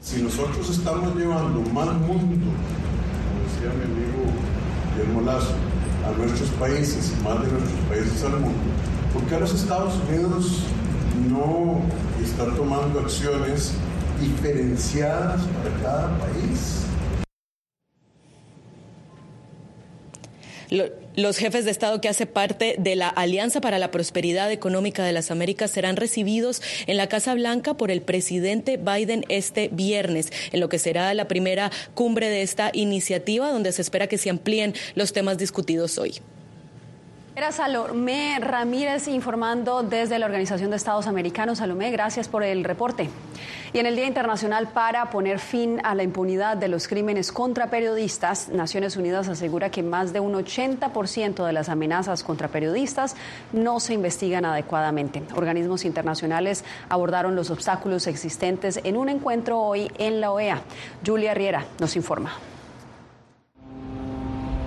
Si 0.00 0.22
nosotros 0.22 0.70
estamos 0.70 1.14
llevando 1.14 1.60
mal 1.72 1.94
mundo, 2.00 2.46
como 2.46 3.42
decía 3.44 3.70
mi 3.76 3.84
amigo 3.84 4.32
Guillermo 4.96 5.20
Lazo, 5.20 5.54
a 6.06 6.16
nuestros 6.16 6.48
países 6.52 7.12
y 7.12 7.22
más 7.22 7.42
de 7.42 7.52
nuestros 7.52 7.80
países 7.88 8.24
al 8.24 8.40
mundo, 8.40 8.58
¿por 9.12 9.22
qué 9.24 9.38
los 9.38 9.52
Estados 9.54 9.94
Unidos 10.08 10.62
no 11.30 11.82
están 12.24 12.56
tomando 12.56 13.00
acciones 13.00 13.72
diferenciadas 14.18 15.42
para 15.42 15.82
cada 15.82 16.18
país? 16.18 16.86
Los 21.16 21.38
jefes 21.38 21.64
de 21.64 21.72
Estado 21.72 22.00
que 22.00 22.08
hacen 22.08 22.28
parte 22.28 22.76
de 22.78 22.94
la 22.94 23.08
Alianza 23.08 23.60
para 23.60 23.80
la 23.80 23.90
Prosperidad 23.90 24.52
Económica 24.52 25.02
de 25.04 25.12
las 25.12 25.32
Américas 25.32 25.72
serán 25.72 25.96
recibidos 25.96 26.62
en 26.86 26.96
la 26.96 27.08
Casa 27.08 27.34
Blanca 27.34 27.74
por 27.74 27.90
el 27.90 28.00
presidente 28.00 28.76
Biden 28.76 29.24
este 29.28 29.70
viernes, 29.72 30.32
en 30.52 30.60
lo 30.60 30.68
que 30.68 30.78
será 30.78 31.12
la 31.14 31.26
primera 31.26 31.72
cumbre 31.94 32.28
de 32.28 32.42
esta 32.42 32.70
iniciativa, 32.74 33.50
donde 33.50 33.72
se 33.72 33.82
espera 33.82 34.06
que 34.06 34.18
se 34.18 34.30
amplíen 34.30 34.72
los 34.94 35.12
temas 35.12 35.36
discutidos 35.36 35.98
hoy. 35.98 36.20
Era 37.36 37.52
Salomé 37.52 38.38
Ramírez 38.40 39.06
informando 39.06 39.84
desde 39.84 40.18
la 40.18 40.26
Organización 40.26 40.70
de 40.70 40.76
Estados 40.76 41.06
Americanos. 41.06 41.58
Salomé, 41.58 41.92
gracias 41.92 42.28
por 42.28 42.42
el 42.42 42.64
reporte. 42.64 43.08
Y 43.72 43.78
en 43.78 43.86
el 43.86 43.94
Día 43.94 44.06
Internacional 44.06 44.66
para 44.68 45.10
poner 45.10 45.38
fin 45.38 45.80
a 45.84 45.94
la 45.94 46.02
impunidad 46.02 46.56
de 46.56 46.66
los 46.66 46.88
crímenes 46.88 47.30
contra 47.30 47.70
periodistas, 47.70 48.48
Naciones 48.48 48.96
Unidas 48.96 49.28
asegura 49.28 49.70
que 49.70 49.84
más 49.84 50.12
de 50.12 50.18
un 50.18 50.34
80% 50.34 51.46
de 51.46 51.52
las 51.52 51.68
amenazas 51.68 52.24
contra 52.24 52.48
periodistas 52.48 53.14
no 53.52 53.78
se 53.78 53.94
investigan 53.94 54.44
adecuadamente. 54.44 55.22
Organismos 55.36 55.84
internacionales 55.84 56.64
abordaron 56.88 57.36
los 57.36 57.50
obstáculos 57.50 58.08
existentes 58.08 58.80
en 58.82 58.96
un 58.96 59.08
encuentro 59.08 59.60
hoy 59.60 59.88
en 59.98 60.20
la 60.20 60.32
OEA. 60.32 60.62
Julia 61.06 61.32
Riera 61.32 61.64
nos 61.78 61.94
informa. 61.94 62.32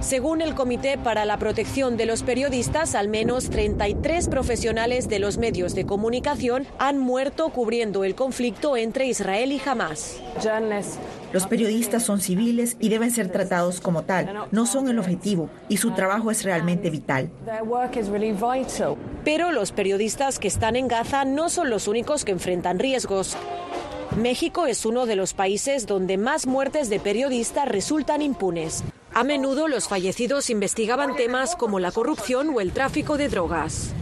Según 0.03 0.41
el 0.41 0.53
Comité 0.53 0.97
para 0.97 1.23
la 1.23 1.37
Protección 1.37 1.95
de 1.95 2.05
los 2.05 2.23
Periodistas, 2.23 2.93
al 2.93 3.07
menos 3.07 3.49
33 3.49 4.27
profesionales 4.27 5.07
de 5.07 5.17
los 5.17 5.37
medios 5.37 5.75
de 5.75 5.85
comunicación 5.85 6.67
han 6.77 6.99
muerto 6.99 7.47
cubriendo 7.51 8.03
el 8.03 8.13
conflicto 8.13 8.75
entre 8.75 9.05
Israel 9.05 9.53
y 9.53 9.61
Hamas. 9.65 10.21
Los 11.31 11.47
periodistas 11.47 12.03
son 12.03 12.19
civiles 12.19 12.75
y 12.81 12.89
deben 12.89 13.11
ser 13.11 13.31
tratados 13.31 13.79
como 13.79 14.03
tal. 14.03 14.49
No 14.51 14.65
son 14.65 14.89
el 14.89 14.99
objetivo 14.99 15.49
y 15.69 15.77
su 15.77 15.91
trabajo 15.91 16.31
es 16.31 16.43
realmente 16.43 16.89
vital. 16.89 17.31
Pero 19.23 19.51
los 19.53 19.71
periodistas 19.71 20.37
que 20.37 20.49
están 20.49 20.75
en 20.75 20.89
Gaza 20.89 21.23
no 21.23 21.47
son 21.47 21.69
los 21.69 21.87
únicos 21.87 22.25
que 22.25 22.33
enfrentan 22.33 22.77
riesgos. 22.77 23.37
México 24.17 24.67
es 24.67 24.85
uno 24.85 25.05
de 25.05 25.15
los 25.15 25.33
países 25.33 25.87
donde 25.87 26.17
más 26.17 26.45
muertes 26.45 26.89
de 26.89 26.99
periodistas 26.99 27.69
resultan 27.69 28.21
impunes. 28.21 28.83
A 29.15 29.23
menudo 29.23 29.67
los 29.67 29.87
fallecidos 29.87 30.49
investigaban 30.49 31.15
temas 31.15 31.55
como 31.55 31.79
la 31.79 31.91
corrupción 31.91 32.49
o 32.49 32.61
el 32.61 32.71
tráfico 32.71 33.15
de 33.15 33.29
drogas. 33.29 33.93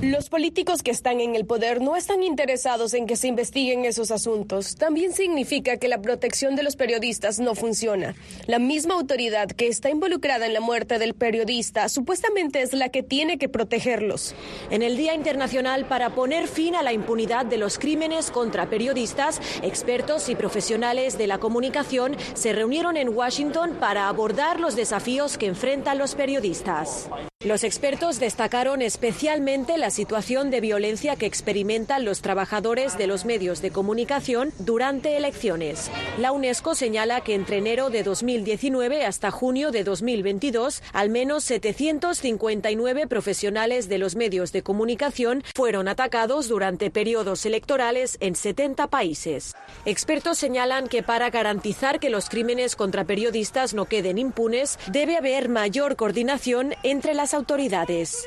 Los 0.00 0.28
políticos 0.28 0.84
que 0.84 0.92
están 0.92 1.20
en 1.20 1.34
el 1.34 1.44
poder 1.44 1.80
no 1.80 1.96
están 1.96 2.22
interesados 2.22 2.94
en 2.94 3.08
que 3.08 3.16
se 3.16 3.26
investiguen 3.26 3.84
esos 3.84 4.12
asuntos. 4.12 4.76
También 4.76 5.12
significa 5.12 5.78
que 5.78 5.88
la 5.88 6.00
protección 6.00 6.54
de 6.54 6.62
los 6.62 6.76
periodistas 6.76 7.40
no 7.40 7.56
funciona. 7.56 8.14
La 8.46 8.60
misma 8.60 8.94
autoridad 8.94 9.48
que 9.48 9.66
está 9.66 9.90
involucrada 9.90 10.46
en 10.46 10.54
la 10.54 10.60
muerte 10.60 11.00
del 11.00 11.14
periodista 11.14 11.88
supuestamente 11.88 12.62
es 12.62 12.74
la 12.74 12.90
que 12.90 13.02
tiene 13.02 13.38
que 13.38 13.48
protegerlos. 13.48 14.36
En 14.70 14.82
el 14.82 14.96
Día 14.96 15.14
Internacional 15.14 15.84
para 15.86 16.10
poner 16.10 16.46
fin 16.46 16.76
a 16.76 16.84
la 16.84 16.92
impunidad 16.92 17.44
de 17.44 17.58
los 17.58 17.76
crímenes 17.80 18.30
contra 18.30 18.70
periodistas, 18.70 19.40
expertos 19.64 20.28
y 20.28 20.36
profesionales 20.36 21.18
de 21.18 21.26
la 21.26 21.38
comunicación 21.38 22.16
se 22.34 22.52
reunieron 22.52 22.96
en 22.96 23.08
Washington 23.08 23.78
para 23.80 24.08
abordar 24.08 24.60
los 24.60 24.76
desafíos 24.76 25.36
que 25.36 25.46
enfrentan 25.46 25.98
los 25.98 26.14
periodistas. 26.14 27.08
Los 27.44 27.62
expertos 27.62 28.18
destacaron 28.18 28.82
especialmente 28.82 29.78
la 29.78 29.90
situación 29.90 30.50
de 30.50 30.60
violencia 30.60 31.14
que 31.14 31.26
experimentan 31.26 32.04
los 32.04 32.20
trabajadores 32.20 32.98
de 32.98 33.06
los 33.06 33.24
medios 33.24 33.62
de 33.62 33.70
comunicación 33.70 34.52
durante 34.58 35.16
elecciones. 35.16 35.88
La 36.18 36.32
UNESCO 36.32 36.74
señala 36.74 37.20
que 37.20 37.36
entre 37.36 37.58
enero 37.58 37.90
de 37.90 38.02
2019 38.02 39.06
hasta 39.06 39.30
junio 39.30 39.70
de 39.70 39.84
2022, 39.84 40.82
al 40.92 41.10
menos 41.10 41.44
759 41.44 43.06
profesionales 43.06 43.88
de 43.88 43.98
los 43.98 44.16
medios 44.16 44.50
de 44.50 44.64
comunicación 44.64 45.44
fueron 45.54 45.86
atacados 45.86 46.48
durante 46.48 46.90
periodos 46.90 47.46
electorales 47.46 48.16
en 48.18 48.34
70 48.34 48.88
países. 48.88 49.54
Expertos 49.84 50.38
señalan 50.38 50.88
que 50.88 51.04
para 51.04 51.30
garantizar 51.30 52.00
que 52.00 52.10
los 52.10 52.30
crímenes 52.30 52.74
contra 52.74 53.04
periodistas 53.04 53.74
no 53.74 53.84
queden 53.84 54.18
impunes, 54.18 54.76
debe 54.90 55.16
haber 55.16 55.48
mayor 55.48 55.94
coordinación 55.94 56.74
entre 56.82 57.14
las 57.14 57.27
autoridades. 57.34 58.26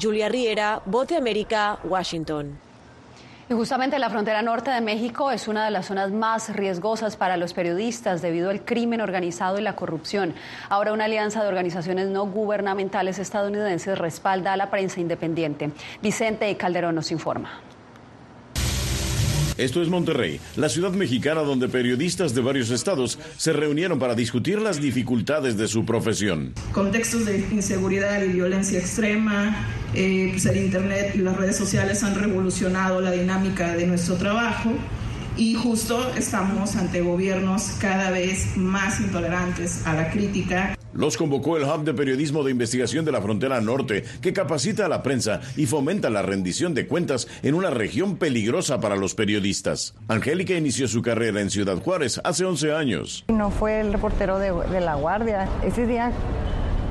Julia 0.00 0.28
Riera, 0.28 0.82
de 0.84 1.16
América, 1.16 1.78
Washington. 1.84 2.58
Y 3.48 3.54
justamente 3.54 3.98
la 4.00 4.10
frontera 4.10 4.42
norte 4.42 4.72
de 4.72 4.80
México 4.80 5.30
es 5.30 5.46
una 5.46 5.64
de 5.64 5.70
las 5.70 5.86
zonas 5.86 6.10
más 6.10 6.52
riesgosas 6.54 7.16
para 7.16 7.36
los 7.36 7.54
periodistas 7.54 8.20
debido 8.20 8.50
al 8.50 8.64
crimen 8.64 9.00
organizado 9.00 9.56
y 9.58 9.62
la 9.62 9.76
corrupción. 9.76 10.34
Ahora 10.68 10.92
una 10.92 11.04
alianza 11.04 11.42
de 11.42 11.48
organizaciones 11.48 12.08
no 12.08 12.26
gubernamentales 12.26 13.20
estadounidenses 13.20 13.98
respalda 13.98 14.52
a 14.52 14.56
la 14.56 14.68
prensa 14.68 15.00
independiente. 15.00 15.70
Vicente 16.02 16.50
Calderón 16.56 16.96
nos 16.96 17.12
informa. 17.12 17.60
Esto 19.58 19.80
es 19.80 19.88
Monterrey, 19.88 20.38
la 20.56 20.68
ciudad 20.68 20.92
mexicana 20.92 21.40
donde 21.40 21.68
periodistas 21.68 22.34
de 22.34 22.42
varios 22.42 22.70
estados 22.70 23.18
se 23.38 23.54
reunieron 23.54 23.98
para 23.98 24.14
discutir 24.14 24.60
las 24.60 24.82
dificultades 24.82 25.56
de 25.56 25.66
su 25.66 25.86
profesión. 25.86 26.52
Contextos 26.72 27.24
de 27.24 27.38
inseguridad 27.50 28.22
y 28.22 28.28
violencia 28.28 28.78
extrema, 28.78 29.66
eh, 29.94 30.28
pues 30.32 30.44
el 30.44 30.58
Internet 30.58 31.12
y 31.14 31.18
las 31.18 31.38
redes 31.38 31.56
sociales 31.56 32.02
han 32.02 32.16
revolucionado 32.16 33.00
la 33.00 33.12
dinámica 33.12 33.74
de 33.74 33.86
nuestro 33.86 34.16
trabajo 34.16 34.72
y 35.36 35.54
justo 35.54 36.12
estamos 36.16 36.76
ante 36.76 37.00
gobiernos 37.00 37.76
cada 37.80 38.10
vez 38.10 38.56
más 38.56 39.00
intolerantes 39.00 39.86
a 39.86 39.94
la 39.94 40.10
crítica. 40.10 40.76
Los 40.92 41.18
convocó 41.18 41.58
el 41.58 41.64
Hub 41.64 41.84
de 41.84 41.92
Periodismo 41.92 42.42
de 42.42 42.52
Investigación 42.52 43.04
de 43.04 43.12
la 43.12 43.20
Frontera 43.20 43.60
Norte, 43.60 44.02
que 44.22 44.32
capacita 44.32 44.86
a 44.86 44.88
la 44.88 45.02
prensa 45.02 45.40
y 45.54 45.66
fomenta 45.66 46.08
la 46.08 46.22
rendición 46.22 46.72
de 46.72 46.86
cuentas 46.86 47.28
en 47.42 47.54
una 47.54 47.68
región 47.68 48.16
peligrosa 48.16 48.80
para 48.80 48.96
los 48.96 49.14
periodistas. 49.14 49.94
Angélica 50.08 50.54
inició 50.54 50.88
su 50.88 51.02
carrera 51.02 51.42
en 51.42 51.50
Ciudad 51.50 51.76
Juárez 51.82 52.18
hace 52.24 52.46
11 52.46 52.72
años. 52.72 53.24
No 53.28 53.50
fue 53.50 53.80
el 53.80 53.92
reportero 53.92 54.38
de, 54.38 54.52
de 54.52 54.80
La 54.80 54.94
Guardia. 54.94 55.48
Ese 55.62 55.86
día 55.86 56.12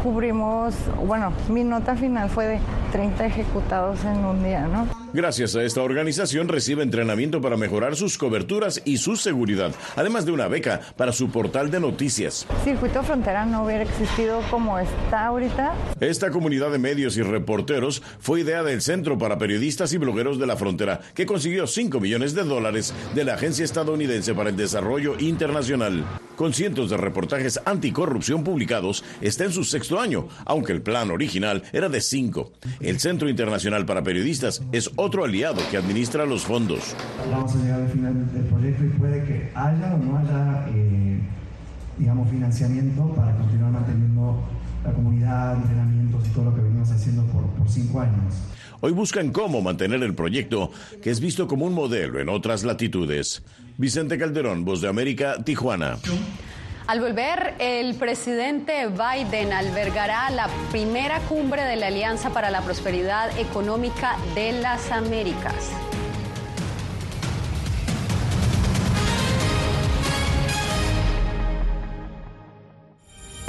cubrimos, 0.03 0.75
bueno, 1.03 1.33
mi 1.49 1.63
nota 1.63 1.95
final 1.95 2.29
fue 2.29 2.45
de 2.45 2.59
30 2.95 3.25
ejecutados 3.25 4.05
en 4.05 4.23
un 4.23 4.41
día, 4.41 4.67
¿no? 4.67 4.87
Gracias 5.11 5.53
a 5.57 5.63
esta 5.63 5.81
organización 5.81 6.47
recibe 6.47 6.81
entrenamiento 6.81 7.41
para 7.41 7.57
mejorar 7.57 7.97
sus 7.97 8.17
coberturas 8.17 8.81
y 8.85 8.99
su 8.99 9.17
seguridad, 9.17 9.75
además 9.97 10.25
de 10.25 10.31
una 10.31 10.47
beca 10.47 10.79
para 10.95 11.11
su 11.11 11.29
portal 11.29 11.69
de 11.71 11.81
noticias. 11.81 12.47
Circuito 12.63 13.03
Frontera 13.03 13.45
no 13.45 13.65
hubiera 13.65 13.83
existido 13.83 14.39
como 14.49 14.79
está 14.79 15.25
ahorita. 15.25 15.73
Esta 15.99 16.31
comunidad 16.31 16.71
de 16.71 16.77
medios 16.77 17.17
y 17.17 17.21
reporteros 17.21 18.01
fue 18.19 18.41
idea 18.41 18.63
del 18.63 18.81
Centro 18.81 19.17
para 19.17 19.37
Periodistas 19.37 19.91
y 19.91 19.97
Blogueros 19.97 20.39
de 20.39 20.47
la 20.47 20.55
Frontera, 20.55 21.01
que 21.13 21.25
consiguió 21.25 21.67
5 21.67 21.99
millones 21.99 22.33
de 22.33 22.43
dólares 22.43 22.93
de 23.13 23.25
la 23.25 23.33
Agencia 23.33 23.65
Estadounidense 23.65 24.33
para 24.33 24.51
el 24.51 24.55
Desarrollo 24.55 25.19
Internacional. 25.19 26.05
Con 26.37 26.53
cientos 26.53 26.89
de 26.89 26.97
reportajes 26.97 27.59
anticorrupción 27.65 28.43
publicados, 28.43 29.03
está 29.21 29.45
en 29.45 29.51
su 29.51 29.63
sexto 29.65 29.99
año, 29.99 30.27
aunque 30.45 30.73
el 30.73 30.81
plan 30.81 31.11
original 31.11 31.63
era 31.71 31.87
de 31.87 32.01
cinco. 32.01 32.51
El 32.85 32.99
Centro 32.99 33.27
Internacional 33.27 33.83
para 33.83 34.03
Periodistas 34.03 34.61
es 34.71 34.91
otro 34.95 35.25
aliado 35.25 35.59
que 35.71 35.77
administra 35.77 36.23
los 36.23 36.43
fondos. 36.43 36.95
Vamos 37.31 37.55
a 37.55 37.57
llegar 37.57 37.81
al 37.81 37.89
final 37.89 38.31
del 38.31 38.43
proyecto 38.43 38.85
y 38.85 38.89
puede 38.89 39.23
que 39.23 39.51
haya 39.55 39.95
o 39.95 39.97
no 39.97 40.19
haya, 40.19 40.67
eh, 40.69 41.19
digamos, 41.97 42.29
financiamiento 42.29 43.11
para 43.15 43.35
continuar 43.37 43.71
manteniendo 43.71 44.39
la 44.83 44.93
comunidad, 44.93 45.55
entrenamientos 45.55 46.27
y 46.27 46.29
todo 46.29 46.45
lo 46.45 46.55
que 46.55 46.61
venimos 46.61 46.91
haciendo 46.91 47.23
por, 47.23 47.41
por 47.57 47.67
cinco 47.67 48.01
años. 48.01 48.35
Hoy 48.81 48.91
buscan 48.91 49.31
cómo 49.31 49.63
mantener 49.63 50.03
el 50.03 50.13
proyecto, 50.13 50.69
que 51.01 51.09
es 51.09 51.19
visto 51.19 51.47
como 51.47 51.65
un 51.65 51.73
modelo 51.73 52.19
en 52.19 52.29
otras 52.29 52.63
latitudes. 52.63 53.41
Vicente 53.79 54.19
Calderón, 54.19 54.63
Voz 54.63 54.81
de 54.81 54.89
América, 54.89 55.43
Tijuana. 55.43 55.97
Al 56.87 57.01
volver, 57.01 57.55
el 57.57 57.95
presidente 57.95 58.87
Biden 58.87 59.51
albergará 59.53 60.29
la 60.29 60.47
primera 60.69 61.19
cumbre 61.21 61.63
de 61.63 61.77
la 61.77 61.87
Alianza 61.87 62.29
para 62.29 62.51
la 62.51 62.61
Prosperidad 62.61 63.35
Económica 63.39 64.17
de 64.35 64.51
las 64.51 64.91
Américas. 64.91 65.71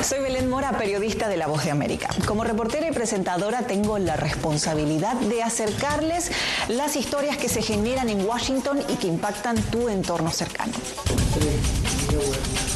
Soy 0.02 0.21
Belén 0.21 0.49
Mora, 0.49 0.73
periodista 0.78 1.28
de 1.28 1.37
La 1.37 1.47
Voz 1.47 1.62
de 1.62 1.73
América. 1.73 2.09
Como 2.26 2.43
reportera 2.43 2.88
y 2.88 2.93
presentadora 2.93 3.66
tengo 3.66 3.99
la 3.99 4.16
responsabilidad 4.16 5.14
de 5.14 5.43
acercarles 5.43 6.31
las 6.69 6.97
historias 6.97 7.37
que 7.37 7.50
se 7.50 7.61
generan 7.61 8.09
en 8.09 8.25
Washington 8.25 8.81
y 8.88 8.95
que 8.95 9.09
impactan 9.09 9.57
tu 9.64 9.90
entorno 9.90 10.31
cercano. 10.31 10.73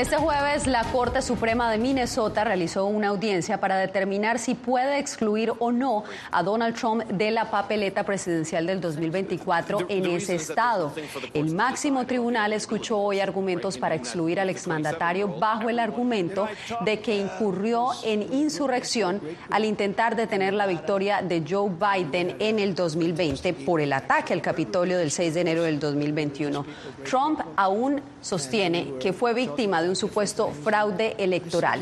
Este 0.00 0.16
jueves, 0.16 0.66
la 0.66 0.84
Corte 0.84 1.20
Suprema 1.20 1.70
de 1.70 1.76
Minnesota 1.76 2.42
realizó 2.42 2.86
una 2.86 3.08
audiencia 3.08 3.60
para 3.60 3.76
determinar 3.76 4.38
si 4.38 4.54
puede 4.54 4.98
excluir 4.98 5.52
o 5.58 5.72
no 5.72 6.04
a 6.30 6.42
Donald 6.42 6.74
Trump 6.74 7.04
de 7.04 7.30
la 7.30 7.50
papeleta 7.50 8.02
presidencial 8.04 8.66
del 8.66 8.80
2024 8.80 9.80
en 9.90 10.06
ese 10.06 10.36
estado. 10.36 10.94
El 11.34 11.54
máximo 11.54 12.06
tribunal 12.06 12.54
escuchó 12.54 12.96
hoy 12.96 13.20
argumentos 13.20 13.76
para 13.76 13.94
excluir 13.94 14.40
al 14.40 14.48
exmandatario 14.48 15.36
bajo 15.38 15.68
el 15.68 15.78
argumento 15.78 16.48
de 16.80 17.00
que 17.00 17.18
incurrió 17.18 17.90
en 18.02 18.22
insurrección 18.32 19.20
al 19.50 19.66
intentar 19.66 20.16
detener 20.16 20.54
la 20.54 20.66
victoria 20.66 21.20
de 21.20 21.44
Joe 21.46 21.70
Biden 21.70 22.36
en 22.38 22.58
el 22.58 22.74
2020 22.74 23.52
por 23.52 23.82
el 23.82 23.92
ataque 23.92 24.32
al 24.32 24.40
Capitolio 24.40 24.96
del 24.96 25.10
6 25.10 25.34
de 25.34 25.40
enero 25.42 25.62
del 25.62 25.78
2021. 25.78 26.64
Trump 27.04 27.40
aún 27.54 28.00
sostiene 28.22 28.94
que 28.98 29.12
fue 29.12 29.34
víctima 29.34 29.82
de 29.82 29.89
un 29.90 29.96
supuesto 29.96 30.50
fraude 30.64 31.14
electoral. 31.18 31.80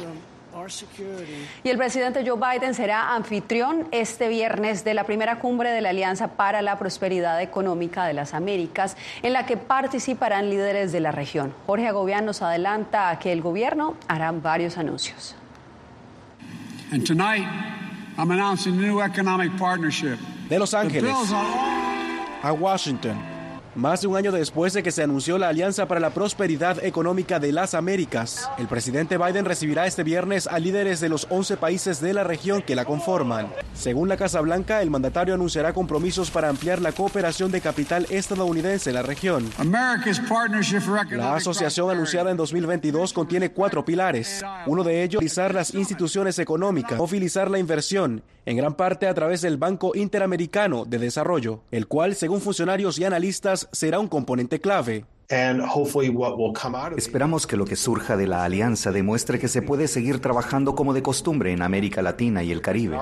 Y 1.64 1.68
el 1.68 1.78
presidente 1.78 2.24
Joe 2.26 2.38
Biden 2.38 2.74
será 2.74 3.14
anfitrión 3.14 3.86
este 3.90 4.28
viernes 4.28 4.84
de 4.84 4.94
la 4.94 5.04
primera 5.04 5.38
cumbre 5.38 5.70
de 5.70 5.80
la 5.80 5.90
Alianza 5.90 6.28
para 6.28 6.62
la 6.62 6.78
Prosperidad 6.78 7.40
Económica 7.40 8.04
de 8.06 8.12
las 8.12 8.34
Américas, 8.34 8.96
en 9.22 9.32
la 9.32 9.46
que 9.46 9.56
participarán 9.56 10.50
líderes 10.50 10.90
de 10.92 11.00
la 11.00 11.12
región. 11.12 11.54
Jorge 11.66 11.86
Agobián 11.86 12.24
nos 12.24 12.42
adelanta 12.42 13.18
que 13.18 13.32
el 13.32 13.40
gobierno 13.40 13.94
hará 14.08 14.32
varios 14.32 14.78
anuncios. 14.78 15.36
De 20.48 20.58
Los 20.58 20.74
Ángeles 20.74 21.14
a 22.42 22.52
Washington 22.52 23.37
más 23.74 24.00
de 24.00 24.06
un 24.06 24.16
año 24.16 24.32
después 24.32 24.72
de 24.72 24.82
que 24.82 24.90
se 24.90 25.02
anunció 25.02 25.38
la 25.38 25.48
Alianza 25.48 25.86
para 25.86 26.00
la 26.00 26.10
Prosperidad 26.10 26.84
Económica 26.84 27.38
de 27.38 27.52
las 27.52 27.74
Américas, 27.74 28.48
el 28.58 28.66
presidente 28.66 29.18
Biden 29.18 29.44
recibirá 29.44 29.86
este 29.86 30.02
viernes 30.02 30.46
a 30.46 30.58
líderes 30.58 31.00
de 31.00 31.08
los 31.08 31.26
11 31.30 31.56
países 31.56 32.00
de 32.00 32.14
la 32.14 32.24
región 32.24 32.62
que 32.62 32.74
la 32.74 32.84
conforman. 32.84 33.48
Según 33.74 34.08
la 34.08 34.16
Casa 34.16 34.40
Blanca, 34.40 34.82
el 34.82 34.90
mandatario 34.90 35.34
anunciará 35.34 35.72
compromisos 35.72 36.30
para 36.30 36.48
ampliar 36.48 36.80
la 36.80 36.92
cooperación 36.92 37.50
de 37.50 37.60
capital 37.60 38.06
estadounidense 38.10 38.90
en 38.90 38.94
la 38.94 39.02
región. 39.02 39.48
La 41.10 41.34
asociación 41.34 41.90
anunciada 41.90 42.30
en 42.30 42.36
2022 42.36 43.12
contiene 43.12 43.52
cuatro 43.52 43.84
pilares. 43.84 44.44
Uno 44.66 44.84
de 44.84 45.02
ellos, 45.02 45.18
utilizar 45.18 45.54
las 45.54 45.74
instituciones 45.74 46.38
económicas, 46.38 46.98
movilizar 46.98 47.50
la 47.50 47.58
inversión, 47.58 48.22
en 48.48 48.56
gran 48.56 48.74
parte 48.74 49.06
a 49.06 49.14
través 49.14 49.42
del 49.42 49.58
Banco 49.58 49.92
Interamericano 49.94 50.86
de 50.86 50.98
Desarrollo, 50.98 51.60
el 51.70 51.86
cual, 51.86 52.14
según 52.14 52.40
funcionarios 52.40 52.98
y 52.98 53.04
analistas, 53.04 53.67
será 53.72 53.98
un 53.98 54.08
componente 54.08 54.60
clave. 54.60 55.04
Esperamos 56.96 57.46
que 57.46 57.58
lo 57.58 57.66
que 57.66 57.76
surja 57.76 58.16
de 58.16 58.26
la 58.26 58.44
alianza 58.44 58.92
demuestre 58.92 59.38
que 59.38 59.48
se 59.48 59.60
puede 59.60 59.86
seguir 59.86 60.20
trabajando 60.20 60.74
como 60.74 60.94
de 60.94 61.02
costumbre 61.02 61.52
en 61.52 61.60
América 61.60 62.00
Latina 62.00 62.42
y 62.42 62.50
el 62.50 62.62
Caribe. 62.62 62.96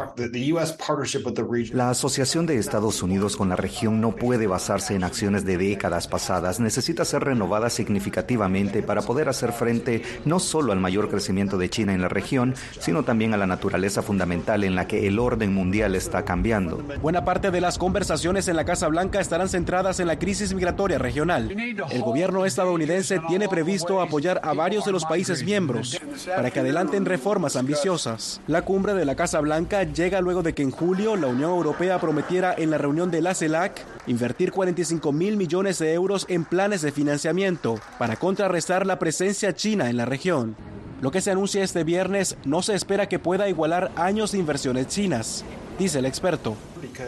La 1.73 1.91
asociación 1.91 2.47
de 2.47 2.59
Estados 2.59 3.05
Unidos 3.05 3.37
con 3.37 3.49
la 3.49 3.55
región 3.55 4.01
no 4.01 4.17
puede 4.17 4.49
basarse 4.49 4.97
en 4.97 5.05
acciones 5.05 5.45
de 5.45 5.57
décadas 5.57 6.09
pasadas, 6.09 6.59
necesita 6.59 7.05
ser 7.05 7.23
renovada 7.23 7.71
significativamente 7.71 8.83
para 8.83 9.03
poder 9.03 9.29
hacer 9.29 9.53
frente 9.53 10.03
no 10.25 10.41
solo 10.41 10.73
al 10.73 10.81
mayor 10.81 11.09
crecimiento 11.09 11.59
de 11.59 11.71
China 11.71 11.95
en 11.95 12.03
la 12.03 12.09
región, 12.09 12.57
sino 12.81 13.05
también 13.05 13.35
a 13.35 13.37
la 13.37 13.47
naturaleza 13.47 14.03
fundamental 14.03 14.65
en 14.65 14.75
la 14.75 14.89
que 14.89 15.07
el 15.07 15.21
orden 15.21 15.55
mundial 15.55 15.95
está 15.95 16.25
cambiando. 16.25 16.83
Buena 17.01 17.25
parte 17.25 17.53
de 17.53 17.61
las 17.61 17.79
conversaciones 17.79 18.49
en 18.49 18.57
la 18.57 18.65
Casa 18.65 18.89
Blanca 18.89 19.21
estarán 19.21 19.49
centradas 19.49 20.01
en 20.01 20.09
la 20.09 20.19
crisis 20.19 20.53
migratoria 20.53 20.99
regional. 20.99 21.53
El 21.53 22.03
gobierno 22.17 22.47
estadounidense 22.47 23.21
tiene 23.29 23.47
previsto 23.47 24.01
apoyar 24.01 24.41
a 24.43 24.55
varios 24.55 24.87
de 24.87 24.93
los 24.93 25.05
países 25.05 25.45
miembros 25.45 26.01
para 26.35 26.51
que 26.51 26.61
adelanten 26.61 27.05
reformas 27.05 27.57
ambiciosas. 27.57 28.41
La 28.47 28.63
cumbre 28.63 28.95
de 28.95 29.05
la 29.05 29.17
Casa 29.17 29.39
Blanca 29.41 29.83
llega 29.83 30.23
luego 30.23 30.43
de 30.43 30.55
que 30.55 30.63
en 30.63 30.71
julio 30.71 31.15
la 31.17 31.27
Unión 31.27 31.51
Europea 31.51 32.01
prometiera 32.01 32.55
en 32.57 32.71
la 32.71 32.79
reunión 32.79 33.11
de 33.11 33.21
la 33.21 33.35
CELAC 33.35 33.85
invertir 34.07 34.51
45 34.51 35.13
mil 35.13 35.37
millones 35.37 35.79
de 35.79 35.93
euros 35.93 36.25
en 36.31 36.47
planes 36.47 36.81
de 36.81 36.91
financiamiento 36.91 37.79
para 37.99 38.17
contrarrestar 38.17 38.87
la 38.87 38.99
presencia 38.99 39.55
china 39.55 39.91
en 39.91 39.99
la 39.99 40.07
región. 40.07 40.57
Lo 41.03 41.11
que 41.11 41.21
se 41.21 41.33
anuncia 41.33 41.63
este 41.63 41.85
viernes 41.85 42.39
no 42.47 42.63
se 42.63 42.75
espera 42.75 43.11
que 43.11 43.19
pueda 43.19 43.51
igualar 43.51 43.93
años 43.95 44.33
de 44.33 44.39
inversiones 44.39 44.87
chinas 44.87 45.45
dice 45.79 45.99
el 45.99 46.07
experto. 46.07 46.57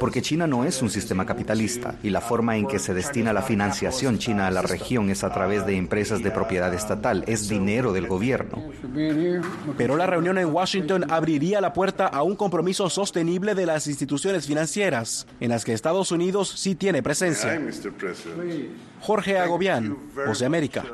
Porque 0.01 0.23
China 0.23 0.47
no 0.47 0.65
es 0.65 0.83
un 0.83 0.91
sistema 0.91 1.27
capitalista 1.27 1.95
y 2.03 2.11
la 2.11 2.21
forma 2.21 2.57
en 2.57 2.67
que 2.67 2.79
se 2.79 2.95
destina 2.95 3.33
la 3.33 3.43
financiación 3.43 4.19
china 4.19 4.47
a 4.47 4.51
la 4.51 4.63
región 4.63 5.11
es 5.11 5.25
a 5.25 5.33
través 5.33 5.67
de 5.67 5.77
empresas 5.77 6.23
de 6.23 6.31
propiedad 6.31 6.73
estatal, 6.75 7.25
es 7.27 7.49
dinero 7.49 7.93
del 7.93 8.07
gobierno. 8.07 8.63
Pero 9.77 9.97
la 9.97 10.07
reunión 10.07 10.39
en 10.39 10.53
Washington 10.53 11.11
abriría 11.11 11.61
la 11.61 11.73
puerta 11.73 12.07
a 12.07 12.23
un 12.23 12.37
compromiso 12.37 12.89
sostenible 12.91 13.55
de 13.55 13.67
las 13.67 13.87
instituciones 13.87 14.47
financieras, 14.47 15.27
en 15.41 15.51
las 15.51 15.65
que 15.65 15.73
Estados 15.73 16.13
Unidos 16.13 16.49
sí 16.57 16.75
tiene 16.75 17.03
presencia. 17.03 17.61
Jorge 19.01 19.39
Agobián, 19.39 19.97
Voz 20.27 20.41
de 20.41 20.47
América. 20.47 20.85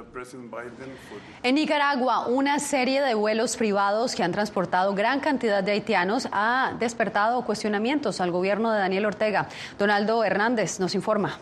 En 1.42 1.54
Nicaragua, 1.54 2.26
una 2.26 2.58
serie 2.58 3.02
de 3.02 3.14
vuelos 3.14 3.56
privados 3.56 4.14
que 4.14 4.22
han 4.22 4.32
transportado 4.32 4.94
gran 4.94 5.20
cantidad 5.20 5.62
de 5.62 5.72
haitianos 5.72 6.28
ha 6.32 6.74
despertado 6.78 7.44
cuestionamientos 7.44 8.20
al 8.20 8.30
gobierno 8.30 8.63
de 8.72 8.78
Daniel 8.78 9.06
Ortega. 9.06 9.48
Donaldo 9.78 10.24
Hernández 10.24 10.80
nos 10.80 10.94
informa. 10.94 11.38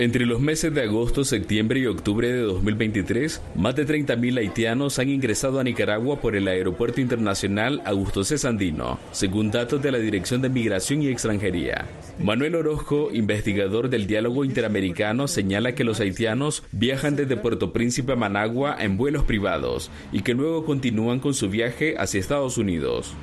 Entre 0.00 0.26
los 0.26 0.40
meses 0.40 0.74
de 0.74 0.82
agosto, 0.82 1.22
septiembre 1.22 1.78
y 1.78 1.86
octubre 1.86 2.26
de 2.26 2.40
2023, 2.40 3.40
más 3.54 3.76
de 3.76 3.86
30.000 3.86 4.38
haitianos 4.38 4.98
han 4.98 5.08
ingresado 5.08 5.60
a 5.60 5.64
Nicaragua 5.64 6.20
por 6.20 6.34
el 6.34 6.48
Aeropuerto 6.48 7.00
Internacional 7.00 7.80
Augusto 7.84 8.24
C. 8.24 8.36
Sandino, 8.36 8.98
según 9.12 9.52
datos 9.52 9.80
de 9.80 9.92
la 9.92 9.98
Dirección 9.98 10.42
de 10.42 10.48
Migración 10.48 11.00
y 11.00 11.06
Extranjería. 11.06 11.86
Manuel 12.18 12.56
Orozco, 12.56 13.10
investigador 13.12 13.88
del 13.88 14.08
diálogo 14.08 14.44
interamericano, 14.44 15.28
señala 15.28 15.76
que 15.76 15.84
los 15.84 16.00
haitianos 16.00 16.64
viajan 16.72 17.14
desde 17.14 17.36
Puerto 17.36 17.72
Príncipe 17.72 18.14
a 18.14 18.16
Managua 18.16 18.76
en 18.80 18.96
vuelos 18.96 19.22
privados 19.22 19.92
y 20.10 20.22
que 20.22 20.34
luego 20.34 20.64
continúan 20.64 21.20
con 21.20 21.34
su 21.34 21.48
viaje 21.48 21.94
hacia 21.98 22.18
Estados 22.18 22.58
Unidos. 22.58 23.14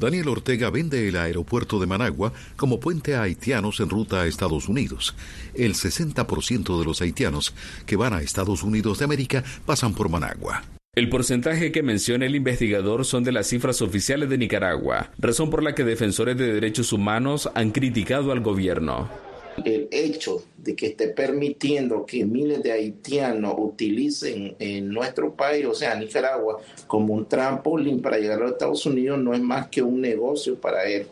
Daniel 0.00 0.28
Ortega 0.28 0.70
vende 0.70 1.06
el 1.06 1.16
aeropuerto 1.16 1.78
de 1.78 1.86
Managua 1.86 2.32
como 2.56 2.80
puente 2.80 3.14
a 3.14 3.22
haitianos 3.22 3.80
en 3.80 3.90
ruta 3.90 4.22
a 4.22 4.26
Estados 4.26 4.68
Unidos. 4.68 5.14
El 5.54 5.74
60% 5.74 6.78
de 6.78 6.84
los 6.84 7.02
haitianos 7.02 7.54
que 7.86 7.96
van 7.96 8.14
a 8.14 8.22
Estados 8.22 8.62
Unidos 8.62 8.98
de 8.98 9.04
América 9.04 9.44
pasan 9.66 9.94
por 9.94 10.08
Managua. 10.08 10.64
El 10.96 11.08
porcentaje 11.08 11.70
que 11.70 11.84
menciona 11.84 12.26
el 12.26 12.34
investigador 12.34 13.04
son 13.04 13.22
de 13.22 13.32
las 13.32 13.46
cifras 13.46 13.80
oficiales 13.82 14.28
de 14.28 14.38
Nicaragua, 14.38 15.10
razón 15.18 15.50
por 15.50 15.62
la 15.62 15.74
que 15.74 15.84
defensores 15.84 16.36
de 16.36 16.52
derechos 16.52 16.92
humanos 16.92 17.48
han 17.54 17.70
criticado 17.70 18.32
al 18.32 18.40
gobierno 18.40 19.29
el 19.64 19.88
hecho 19.90 20.42
de 20.56 20.76
que 20.76 20.88
esté 20.88 21.08
permitiendo 21.08 22.04
que 22.04 22.24
miles 22.24 22.62
de 22.62 22.72
haitianos 22.72 23.54
utilicen 23.56 24.54
en 24.58 24.88
nuestro 24.88 25.34
país, 25.34 25.66
o 25.66 25.74
sea, 25.74 25.94
Nicaragua, 25.94 26.58
como 26.86 27.14
un 27.14 27.26
trampolín 27.26 28.00
para 28.00 28.18
llegar 28.18 28.38
a 28.38 28.42
los 28.42 28.52
Estados 28.52 28.84
Unidos 28.86 29.18
no 29.18 29.34
es 29.34 29.40
más 29.40 29.68
que 29.68 29.82
un 29.82 30.00
negocio 30.00 30.56
para 30.56 30.84
él. 30.84 31.06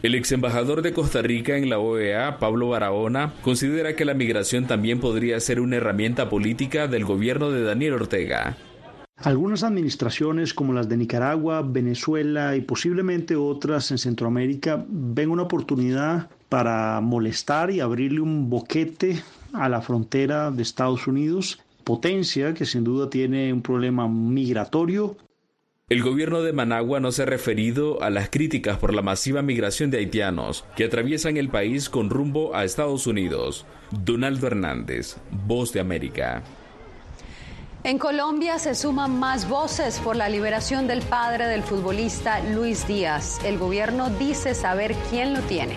El 0.00 0.14
ex 0.14 0.30
embajador 0.30 0.82
de 0.82 0.92
Costa 0.92 1.22
Rica 1.22 1.56
en 1.56 1.68
la 1.68 1.80
OEA, 1.80 2.38
Pablo 2.38 2.68
Barahona, 2.68 3.34
considera 3.42 3.96
que 3.96 4.04
la 4.04 4.14
migración 4.14 4.68
también 4.68 5.00
podría 5.00 5.40
ser 5.40 5.58
una 5.58 5.76
herramienta 5.76 6.30
política 6.30 6.86
del 6.86 7.04
gobierno 7.04 7.50
de 7.50 7.64
Daniel 7.64 7.94
Ortega. 7.94 8.56
Algunas 9.20 9.64
administraciones 9.64 10.54
como 10.54 10.72
las 10.72 10.88
de 10.88 10.96
Nicaragua, 10.96 11.62
Venezuela 11.62 12.54
y 12.54 12.60
posiblemente 12.60 13.34
otras 13.34 13.90
en 13.90 13.98
Centroamérica 13.98 14.84
ven 14.88 15.30
una 15.30 15.42
oportunidad 15.42 16.30
para 16.48 17.00
molestar 17.00 17.72
y 17.72 17.80
abrirle 17.80 18.20
un 18.20 18.48
boquete 18.48 19.20
a 19.52 19.68
la 19.68 19.80
frontera 19.80 20.52
de 20.52 20.62
Estados 20.62 21.08
Unidos, 21.08 21.58
potencia 21.82 22.54
que 22.54 22.64
sin 22.64 22.84
duda 22.84 23.10
tiene 23.10 23.52
un 23.52 23.60
problema 23.60 24.06
migratorio. 24.06 25.16
El 25.88 26.02
gobierno 26.02 26.42
de 26.42 26.52
Managua 26.52 27.00
no 27.00 27.10
se 27.10 27.22
ha 27.22 27.26
referido 27.26 28.02
a 28.02 28.10
las 28.10 28.28
críticas 28.28 28.78
por 28.78 28.94
la 28.94 29.02
masiva 29.02 29.42
migración 29.42 29.90
de 29.90 29.98
haitianos 29.98 30.64
que 30.76 30.84
atraviesan 30.84 31.38
el 31.38 31.48
país 31.48 31.88
con 31.88 32.10
rumbo 32.10 32.54
a 32.54 32.64
Estados 32.64 33.06
Unidos. 33.06 33.66
Donaldo 33.90 34.46
Hernández, 34.46 35.16
Voz 35.46 35.72
de 35.72 35.80
América. 35.80 36.44
En 37.84 37.96
Colombia 37.98 38.58
se 38.58 38.74
suman 38.74 39.20
más 39.20 39.48
voces 39.48 40.00
por 40.00 40.16
la 40.16 40.28
liberación 40.28 40.88
del 40.88 41.00
padre 41.00 41.46
del 41.46 41.62
futbolista 41.62 42.40
Luis 42.40 42.88
Díaz. 42.88 43.38
El 43.44 43.56
gobierno 43.56 44.10
dice 44.10 44.54
saber 44.54 44.96
quién 45.10 45.32
lo 45.32 45.40
tiene. 45.42 45.76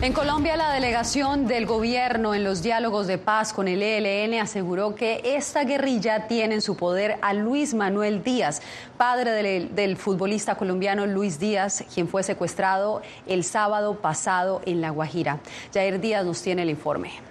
En 0.00 0.12
Colombia, 0.12 0.56
la 0.56 0.72
delegación 0.72 1.48
del 1.48 1.66
gobierno 1.66 2.32
en 2.32 2.44
los 2.44 2.62
diálogos 2.62 3.08
de 3.08 3.18
paz 3.18 3.52
con 3.52 3.66
el 3.66 3.82
ELN 3.82 4.40
aseguró 4.40 4.94
que 4.94 5.20
esta 5.24 5.64
guerrilla 5.64 6.28
tiene 6.28 6.54
en 6.54 6.62
su 6.62 6.76
poder 6.76 7.18
a 7.20 7.34
Luis 7.34 7.74
Manuel 7.74 8.22
Díaz, 8.22 8.62
padre 8.96 9.32
del, 9.32 9.96
futbolista 9.96 10.54
colombiano 10.54 11.04
Luis 11.04 11.40
Díaz, 11.40 11.84
quien 11.92 12.06
fue 12.06 12.22
secuestrado 12.22 13.02
el 13.26 13.42
sábado 13.42 13.96
pasado 13.96 14.62
en 14.66 14.80
La 14.80 14.90
Guajira. 14.90 15.40
Jair 15.74 15.98
Díaz 15.98 16.24
nos 16.24 16.42
tiene 16.42 16.62
el 16.62 16.70
informe. 16.70 17.27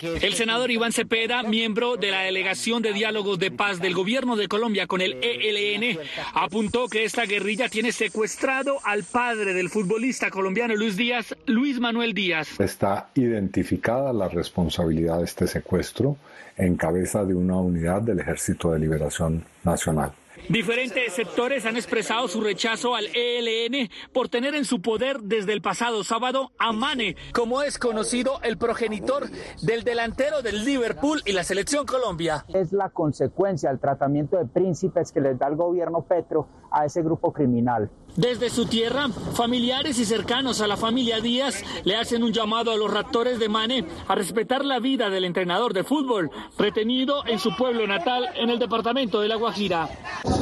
El 0.00 0.34
senador 0.34 0.70
Iván 0.70 0.92
Cepeda, 0.92 1.42
miembro 1.42 1.96
de 1.96 2.12
la 2.12 2.20
delegación 2.20 2.82
de 2.82 2.92
diálogos 2.92 3.36
de 3.40 3.50
paz 3.50 3.80
del 3.80 3.94
gobierno 3.94 4.36
de 4.36 4.46
Colombia 4.46 4.86
con 4.86 5.00
el 5.00 5.16
ELN, 5.20 5.98
apuntó 6.34 6.86
que 6.86 7.02
esta 7.02 7.26
guerrilla 7.26 7.68
tiene 7.68 7.90
secuestrado 7.90 8.78
al 8.84 9.02
padre 9.02 9.54
del 9.54 9.70
futbolista 9.70 10.30
colombiano 10.30 10.76
Luis 10.76 10.96
Díaz, 10.96 11.34
Luis 11.46 11.80
Manuel 11.80 12.14
Díaz. 12.14 12.60
Está 12.60 13.08
identificada 13.16 14.12
la 14.12 14.28
responsabilidad 14.28 15.18
de 15.18 15.24
este 15.24 15.48
secuestro 15.48 16.16
en 16.56 16.76
cabeza 16.76 17.24
de 17.24 17.34
una 17.34 17.56
unidad 17.56 18.00
del 18.00 18.20
Ejército 18.20 18.70
de 18.70 18.78
Liberación 18.78 19.44
Nacional. 19.64 20.12
Diferentes 20.48 21.12
sectores 21.12 21.66
han 21.66 21.76
expresado 21.76 22.26
su 22.26 22.40
rechazo 22.40 22.94
al 22.94 23.04
ELN 23.14 23.90
por 24.14 24.30
tener 24.30 24.54
en 24.54 24.64
su 24.64 24.80
poder 24.80 25.20
desde 25.20 25.52
el 25.52 25.60
pasado 25.60 26.02
sábado 26.04 26.52
a 26.58 26.72
Mane, 26.72 27.16
como 27.34 27.62
es 27.62 27.78
conocido 27.78 28.40
el 28.42 28.56
progenitor 28.56 29.28
del 29.60 29.84
delantero 29.84 30.40
del 30.40 30.64
Liverpool 30.64 31.20
y 31.26 31.32
la 31.32 31.44
selección 31.44 31.84
Colombia. 31.84 32.46
Es 32.48 32.72
la 32.72 32.88
consecuencia 32.88 33.68
del 33.68 33.78
tratamiento 33.78 34.38
de 34.38 34.46
príncipes 34.46 35.12
que 35.12 35.20
les 35.20 35.38
da 35.38 35.48
el 35.48 35.56
gobierno 35.56 36.06
Petro 36.08 36.48
a 36.70 36.86
ese 36.86 37.02
grupo 37.02 37.30
criminal. 37.30 37.90
Desde 38.18 38.50
su 38.50 38.66
tierra, 38.66 39.08
familiares 39.34 39.96
y 40.00 40.04
cercanos 40.04 40.60
a 40.60 40.66
la 40.66 40.76
familia 40.76 41.20
Díaz 41.20 41.62
le 41.84 41.94
hacen 41.94 42.24
un 42.24 42.32
llamado 42.32 42.72
a 42.72 42.76
los 42.76 42.92
raptores 42.92 43.38
de 43.38 43.48
Mane 43.48 43.84
a 44.08 44.16
respetar 44.16 44.64
la 44.64 44.80
vida 44.80 45.08
del 45.08 45.24
entrenador 45.24 45.72
de 45.72 45.84
fútbol, 45.84 46.28
retenido 46.58 47.24
en 47.28 47.38
su 47.38 47.54
pueblo 47.54 47.86
natal 47.86 48.26
en 48.34 48.50
el 48.50 48.58
departamento 48.58 49.20
de 49.20 49.28
La 49.28 49.36
Guajira. 49.36 49.88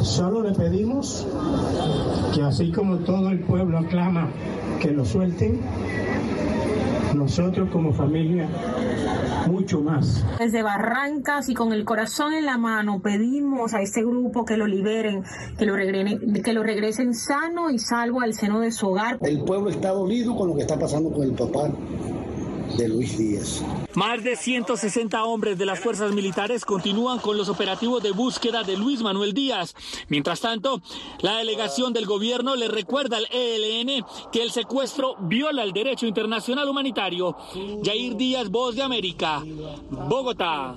Solo 0.02 0.40
le 0.40 0.52
pedimos 0.52 1.26
que 2.34 2.40
así 2.40 2.72
como 2.72 2.96
todo 3.00 3.28
el 3.28 3.40
pueblo 3.40 3.76
aclama 3.76 4.30
que 4.80 4.92
lo 4.92 5.04
suelten, 5.04 5.60
nosotros 7.14 7.68
como 7.70 7.92
familia 7.92 8.48
mucho 9.46 9.80
más. 9.80 10.24
Desde 10.38 10.62
Barrancas 10.62 11.48
y 11.48 11.54
con 11.54 11.72
el 11.72 11.84
corazón 11.84 12.32
en 12.32 12.46
la 12.46 12.58
mano 12.58 13.00
pedimos 13.00 13.74
a 13.74 13.82
este 13.82 14.02
grupo 14.02 14.44
que 14.44 14.56
lo 14.56 14.66
liberen, 14.66 15.24
que 15.58 15.66
lo, 15.66 15.76
regresen, 15.76 16.42
que 16.42 16.52
lo 16.52 16.62
regresen 16.62 17.14
sano 17.14 17.70
y 17.70 17.78
salvo 17.78 18.20
al 18.20 18.34
seno 18.34 18.60
de 18.60 18.72
su 18.72 18.88
hogar. 18.88 19.18
El 19.22 19.42
pueblo 19.44 19.70
está 19.70 19.90
dolido 19.90 20.36
con 20.36 20.48
lo 20.48 20.54
que 20.54 20.62
está 20.62 20.78
pasando 20.78 21.10
con 21.10 21.22
el 21.22 21.32
papá 21.32 21.70
de 22.76 22.88
Luis 22.88 23.16
Díaz. 23.16 23.62
Más 23.94 24.22
de 24.22 24.36
160 24.36 25.24
hombres 25.24 25.58
de 25.58 25.66
las 25.66 25.80
fuerzas 25.80 26.12
militares 26.12 26.64
continúan 26.64 27.18
con 27.18 27.36
los 27.36 27.48
operativos 27.48 28.02
de 28.02 28.10
búsqueda 28.12 28.62
de 28.62 28.76
Luis 28.76 29.02
Manuel 29.02 29.32
Díaz. 29.32 29.74
Mientras 30.08 30.40
tanto, 30.40 30.80
la 31.20 31.36
delegación 31.36 31.92
del 31.92 32.06
gobierno 32.06 32.56
le 32.56 32.68
recuerda 32.68 33.16
al 33.16 33.26
ELN 33.30 34.04
que 34.32 34.42
el 34.42 34.50
secuestro 34.50 35.16
viola 35.20 35.62
el 35.62 35.72
derecho 35.72 36.06
internacional 36.06 36.68
humanitario. 36.68 37.36
Jair 37.84 38.16
Díaz, 38.16 38.50
Voz 38.50 38.74
de 38.76 38.82
América, 38.82 39.42
Bogotá. 39.90 40.76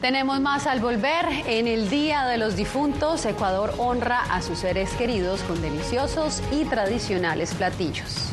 Tenemos 0.00 0.40
más 0.40 0.66
al 0.68 0.80
volver. 0.80 1.26
En 1.46 1.66
el 1.66 1.90
Día 1.90 2.24
de 2.26 2.38
los 2.38 2.54
Difuntos, 2.54 3.26
Ecuador 3.26 3.74
honra 3.78 4.20
a 4.32 4.42
sus 4.42 4.58
seres 4.58 4.90
queridos 4.92 5.42
con 5.42 5.60
deliciosos 5.60 6.40
y 6.52 6.64
tradicionales 6.66 7.52
platillos. 7.54 8.32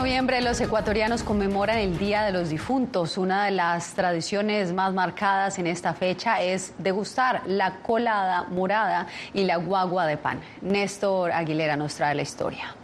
Noviembre 0.00 0.40
los 0.40 0.58
ecuatorianos 0.62 1.22
conmemoran 1.22 1.76
el 1.76 1.98
Día 1.98 2.22
de 2.22 2.32
los 2.32 2.48
Difuntos. 2.48 3.18
Una 3.18 3.44
de 3.44 3.50
las 3.50 3.92
tradiciones 3.92 4.72
más 4.72 4.94
marcadas 4.94 5.58
en 5.58 5.66
esta 5.66 5.92
fecha 5.92 6.40
es 6.40 6.72
degustar 6.78 7.42
la 7.46 7.82
colada 7.82 8.44
morada 8.44 9.08
y 9.34 9.44
la 9.44 9.56
guagua 9.56 10.06
de 10.06 10.16
pan. 10.16 10.40
Néstor 10.62 11.32
Aguilera 11.32 11.76
nos 11.76 11.96
trae 11.96 12.14
la 12.14 12.22
historia. 12.22 12.74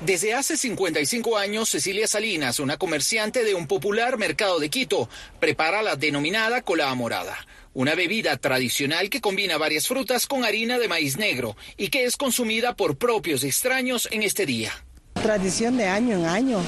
Desde 0.00 0.32
hace 0.32 0.56
55 0.56 1.36
años, 1.36 1.68
Cecilia 1.68 2.06
Salinas, 2.06 2.58
una 2.58 2.78
comerciante 2.78 3.44
de 3.44 3.54
un 3.54 3.66
popular 3.66 4.16
mercado 4.16 4.58
de 4.58 4.70
Quito, 4.70 5.10
prepara 5.38 5.82
la 5.82 5.94
denominada 5.94 6.62
colada 6.62 6.94
morada 6.94 7.36
una 7.72 7.94
bebida 7.94 8.36
tradicional 8.36 9.10
que 9.10 9.20
combina 9.20 9.58
varias 9.58 9.86
frutas 9.86 10.26
con 10.26 10.44
harina 10.44 10.78
de 10.78 10.88
maíz 10.88 11.16
negro 11.16 11.56
y 11.76 11.88
que 11.88 12.04
es 12.04 12.16
consumida 12.16 12.74
por 12.74 12.96
propios 12.96 13.44
extraños 13.44 14.08
en 14.10 14.22
este 14.22 14.46
día. 14.46 14.72
Tradición 15.14 15.76
de 15.76 15.86
año 15.86 16.16
en 16.16 16.26
año 16.26 16.60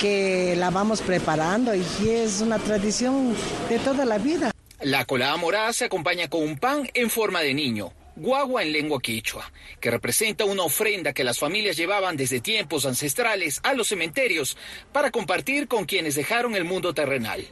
que 0.00 0.54
la 0.56 0.70
vamos 0.70 1.00
preparando 1.00 1.74
y 1.74 1.84
es 2.08 2.40
una 2.40 2.58
tradición 2.58 3.34
de 3.68 3.78
toda 3.78 4.04
la 4.04 4.18
vida. 4.18 4.50
La 4.80 5.04
colada 5.04 5.36
morada 5.36 5.72
se 5.72 5.86
acompaña 5.86 6.28
con 6.28 6.42
un 6.42 6.58
pan 6.58 6.88
en 6.92 7.08
forma 7.08 7.40
de 7.40 7.54
niño, 7.54 7.92
guagua 8.16 8.62
en 8.62 8.72
lengua 8.72 9.00
quichua, 9.00 9.50
que 9.80 9.90
representa 9.90 10.44
una 10.44 10.62
ofrenda 10.62 11.12
que 11.12 11.24
las 11.24 11.38
familias 11.38 11.76
llevaban 11.76 12.16
desde 12.16 12.40
tiempos 12.40 12.84
ancestrales 12.86 13.60
a 13.62 13.72
los 13.72 13.88
cementerios 13.88 14.56
para 14.92 15.10
compartir 15.10 15.68
con 15.68 15.84
quienes 15.84 16.14
dejaron 16.14 16.54
el 16.54 16.64
mundo 16.64 16.92
terrenal. 16.92 17.46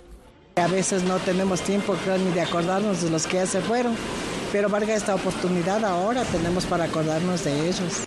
A 0.56 0.66
veces 0.66 1.02
no 1.02 1.18
tenemos 1.18 1.62
tiempo 1.62 1.96
ni 2.18 2.30
de 2.32 2.42
acordarnos 2.42 3.02
de 3.02 3.10
los 3.10 3.26
que 3.26 3.38
ya 3.38 3.46
se 3.46 3.62
fueron, 3.62 3.96
pero 4.52 4.68
valga 4.68 4.94
esta 4.94 5.14
oportunidad 5.14 5.82
ahora 5.82 6.24
tenemos 6.24 6.66
para 6.66 6.84
acordarnos 6.84 7.44
de 7.44 7.68
ellos. 7.68 8.06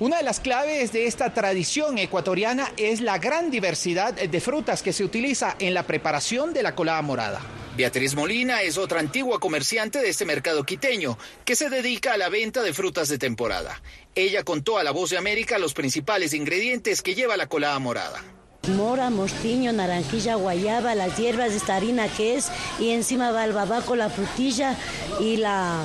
Una 0.00 0.18
de 0.18 0.24
las 0.24 0.40
claves 0.40 0.92
de 0.92 1.06
esta 1.06 1.32
tradición 1.32 1.96
ecuatoriana 1.98 2.72
es 2.76 3.00
la 3.00 3.18
gran 3.18 3.52
diversidad 3.52 4.14
de 4.14 4.40
frutas 4.40 4.82
que 4.82 4.92
se 4.92 5.04
utiliza 5.04 5.54
en 5.60 5.74
la 5.74 5.84
preparación 5.84 6.52
de 6.52 6.64
la 6.64 6.74
colada 6.74 7.00
morada. 7.02 7.40
Beatriz 7.76 8.16
Molina 8.16 8.62
es 8.62 8.78
otra 8.78 8.98
antigua 8.98 9.38
comerciante 9.38 10.00
de 10.00 10.08
este 10.08 10.24
mercado 10.24 10.64
quiteño 10.64 11.16
que 11.44 11.54
se 11.54 11.70
dedica 11.70 12.14
a 12.14 12.18
la 12.18 12.28
venta 12.28 12.62
de 12.62 12.74
frutas 12.74 13.08
de 13.08 13.18
temporada. 13.18 13.80
Ella 14.16 14.42
contó 14.42 14.78
a 14.78 14.84
La 14.84 14.90
Voz 14.90 15.10
de 15.10 15.18
América 15.18 15.58
los 15.58 15.72
principales 15.72 16.34
ingredientes 16.34 17.00
que 17.00 17.14
lleva 17.14 17.36
la 17.36 17.48
colada 17.48 17.78
morada 17.78 18.22
mora, 18.68 19.10
mostiño, 19.10 19.72
naranjilla, 19.72 20.34
guayaba, 20.34 20.94
las 20.94 21.16
hierbas 21.16 21.50
de 21.50 21.56
esta 21.56 21.76
harina 21.76 22.08
que 22.08 22.36
es, 22.36 22.50
y 22.78 22.90
encima 22.90 23.30
va 23.30 23.44
el 23.44 23.52
babaco, 23.52 23.96
la 23.96 24.10
frutilla 24.10 24.76
y 25.20 25.36
la, 25.36 25.84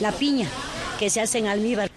la 0.00 0.12
piña, 0.12 0.48
que 0.98 1.10
se 1.10 1.20
hacen 1.20 1.46
almíbar. 1.46 1.90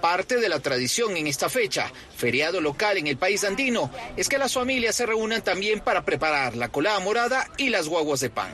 Parte 0.00 0.38
de 0.38 0.48
la 0.48 0.58
tradición 0.58 1.16
en 1.16 1.28
esta 1.28 1.48
fecha, 1.48 1.92
feriado 2.16 2.60
local 2.60 2.98
en 2.98 3.06
el 3.06 3.16
país 3.16 3.44
andino, 3.44 3.90
es 4.16 4.28
que 4.28 4.38
las 4.38 4.52
familias 4.52 4.96
se 4.96 5.06
reúnan 5.06 5.42
también 5.42 5.80
para 5.80 6.04
preparar 6.04 6.56
la 6.56 6.68
colada 6.68 6.98
morada 7.00 7.46
y 7.56 7.68
las 7.68 7.88
guaguas 7.88 8.20
de 8.20 8.30
pan. 8.30 8.52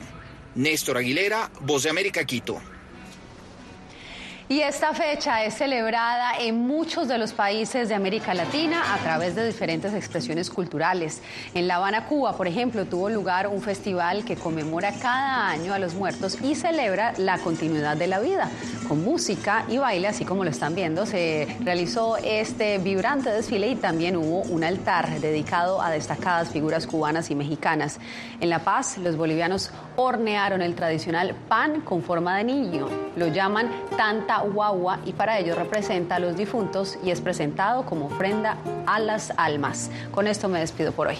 Néstor 0.55 0.99
Aguilera, 0.99 1.51
Voz 1.61 1.85
de 1.85 1.90
América, 1.90 2.25
Quito. 2.25 2.61
Y 4.50 4.62
esta 4.62 4.94
fecha 4.94 5.44
es 5.44 5.58
celebrada 5.58 6.38
en 6.38 6.66
muchos 6.66 7.06
de 7.06 7.18
los 7.18 7.34
países 7.34 7.90
de 7.90 7.94
América 7.94 8.32
Latina 8.32 8.94
a 8.94 8.96
través 8.96 9.34
de 9.34 9.46
diferentes 9.46 9.92
expresiones 9.92 10.48
culturales. 10.48 11.20
En 11.52 11.68
La 11.68 11.76
Habana, 11.76 12.06
Cuba, 12.06 12.34
por 12.34 12.46
ejemplo, 12.46 12.87
tuvo 12.87 13.11
lugar 13.11 13.48
un 13.48 13.61
festival 13.61 14.24
que 14.24 14.37
conmemora 14.37 14.92
cada 14.92 15.48
año 15.48 15.74
a 15.74 15.78
los 15.78 15.92
muertos 15.92 16.38
y 16.42 16.54
celebra 16.54 17.12
la 17.18 17.37
continuidad 17.37 17.98
de 17.98 18.06
la 18.06 18.20
vida. 18.20 18.48
Con 18.88 19.04
música 19.04 19.66
y 19.68 19.76
baile, 19.76 20.08
así 20.08 20.24
como 20.24 20.44
lo 20.44 20.50
están 20.50 20.74
viendo, 20.74 21.04
se 21.04 21.46
realizó 21.61 22.16
este 22.16 22.78
vibrante 22.78 23.28
desfile 23.28 23.68
y 23.68 23.76
también 23.76 24.16
hubo 24.16 24.40
un 24.44 24.64
altar 24.64 25.11
dedicado 25.20 25.82
a 25.82 25.90
destacadas 25.90 26.48
figuras 26.48 26.87
cubanas 26.87 27.30
y 27.30 27.34
mexicanas. 27.34 27.98
En 28.40 28.48
La 28.48 28.61
Paz, 28.61 28.96
los 28.96 29.14
bolivianos 29.18 29.70
hornearon 29.96 30.62
el 30.62 30.74
tradicional 30.74 31.34
pan 31.48 31.82
con 31.82 32.02
forma 32.02 32.38
de 32.38 32.44
niño. 32.44 32.88
Lo 33.16 33.26
llaman 33.26 33.70
tanta 33.96 34.38
guagua 34.40 35.01
y 35.05 35.12
para 35.12 35.38
ello 35.38 35.55
representa 35.55 36.16
a 36.16 36.18
los 36.18 36.37
difuntos 36.37 36.98
y 37.05 37.11
es 37.11 37.20
presentado 37.20 37.85
como 37.85 38.07
ofrenda 38.07 38.57
a 38.87 38.98
las 38.98 39.33
almas. 39.37 39.90
Con 40.11 40.27
esto 40.27 40.48
me 40.48 40.61
despido 40.61 40.92
por 40.92 41.09
hoy. 41.09 41.18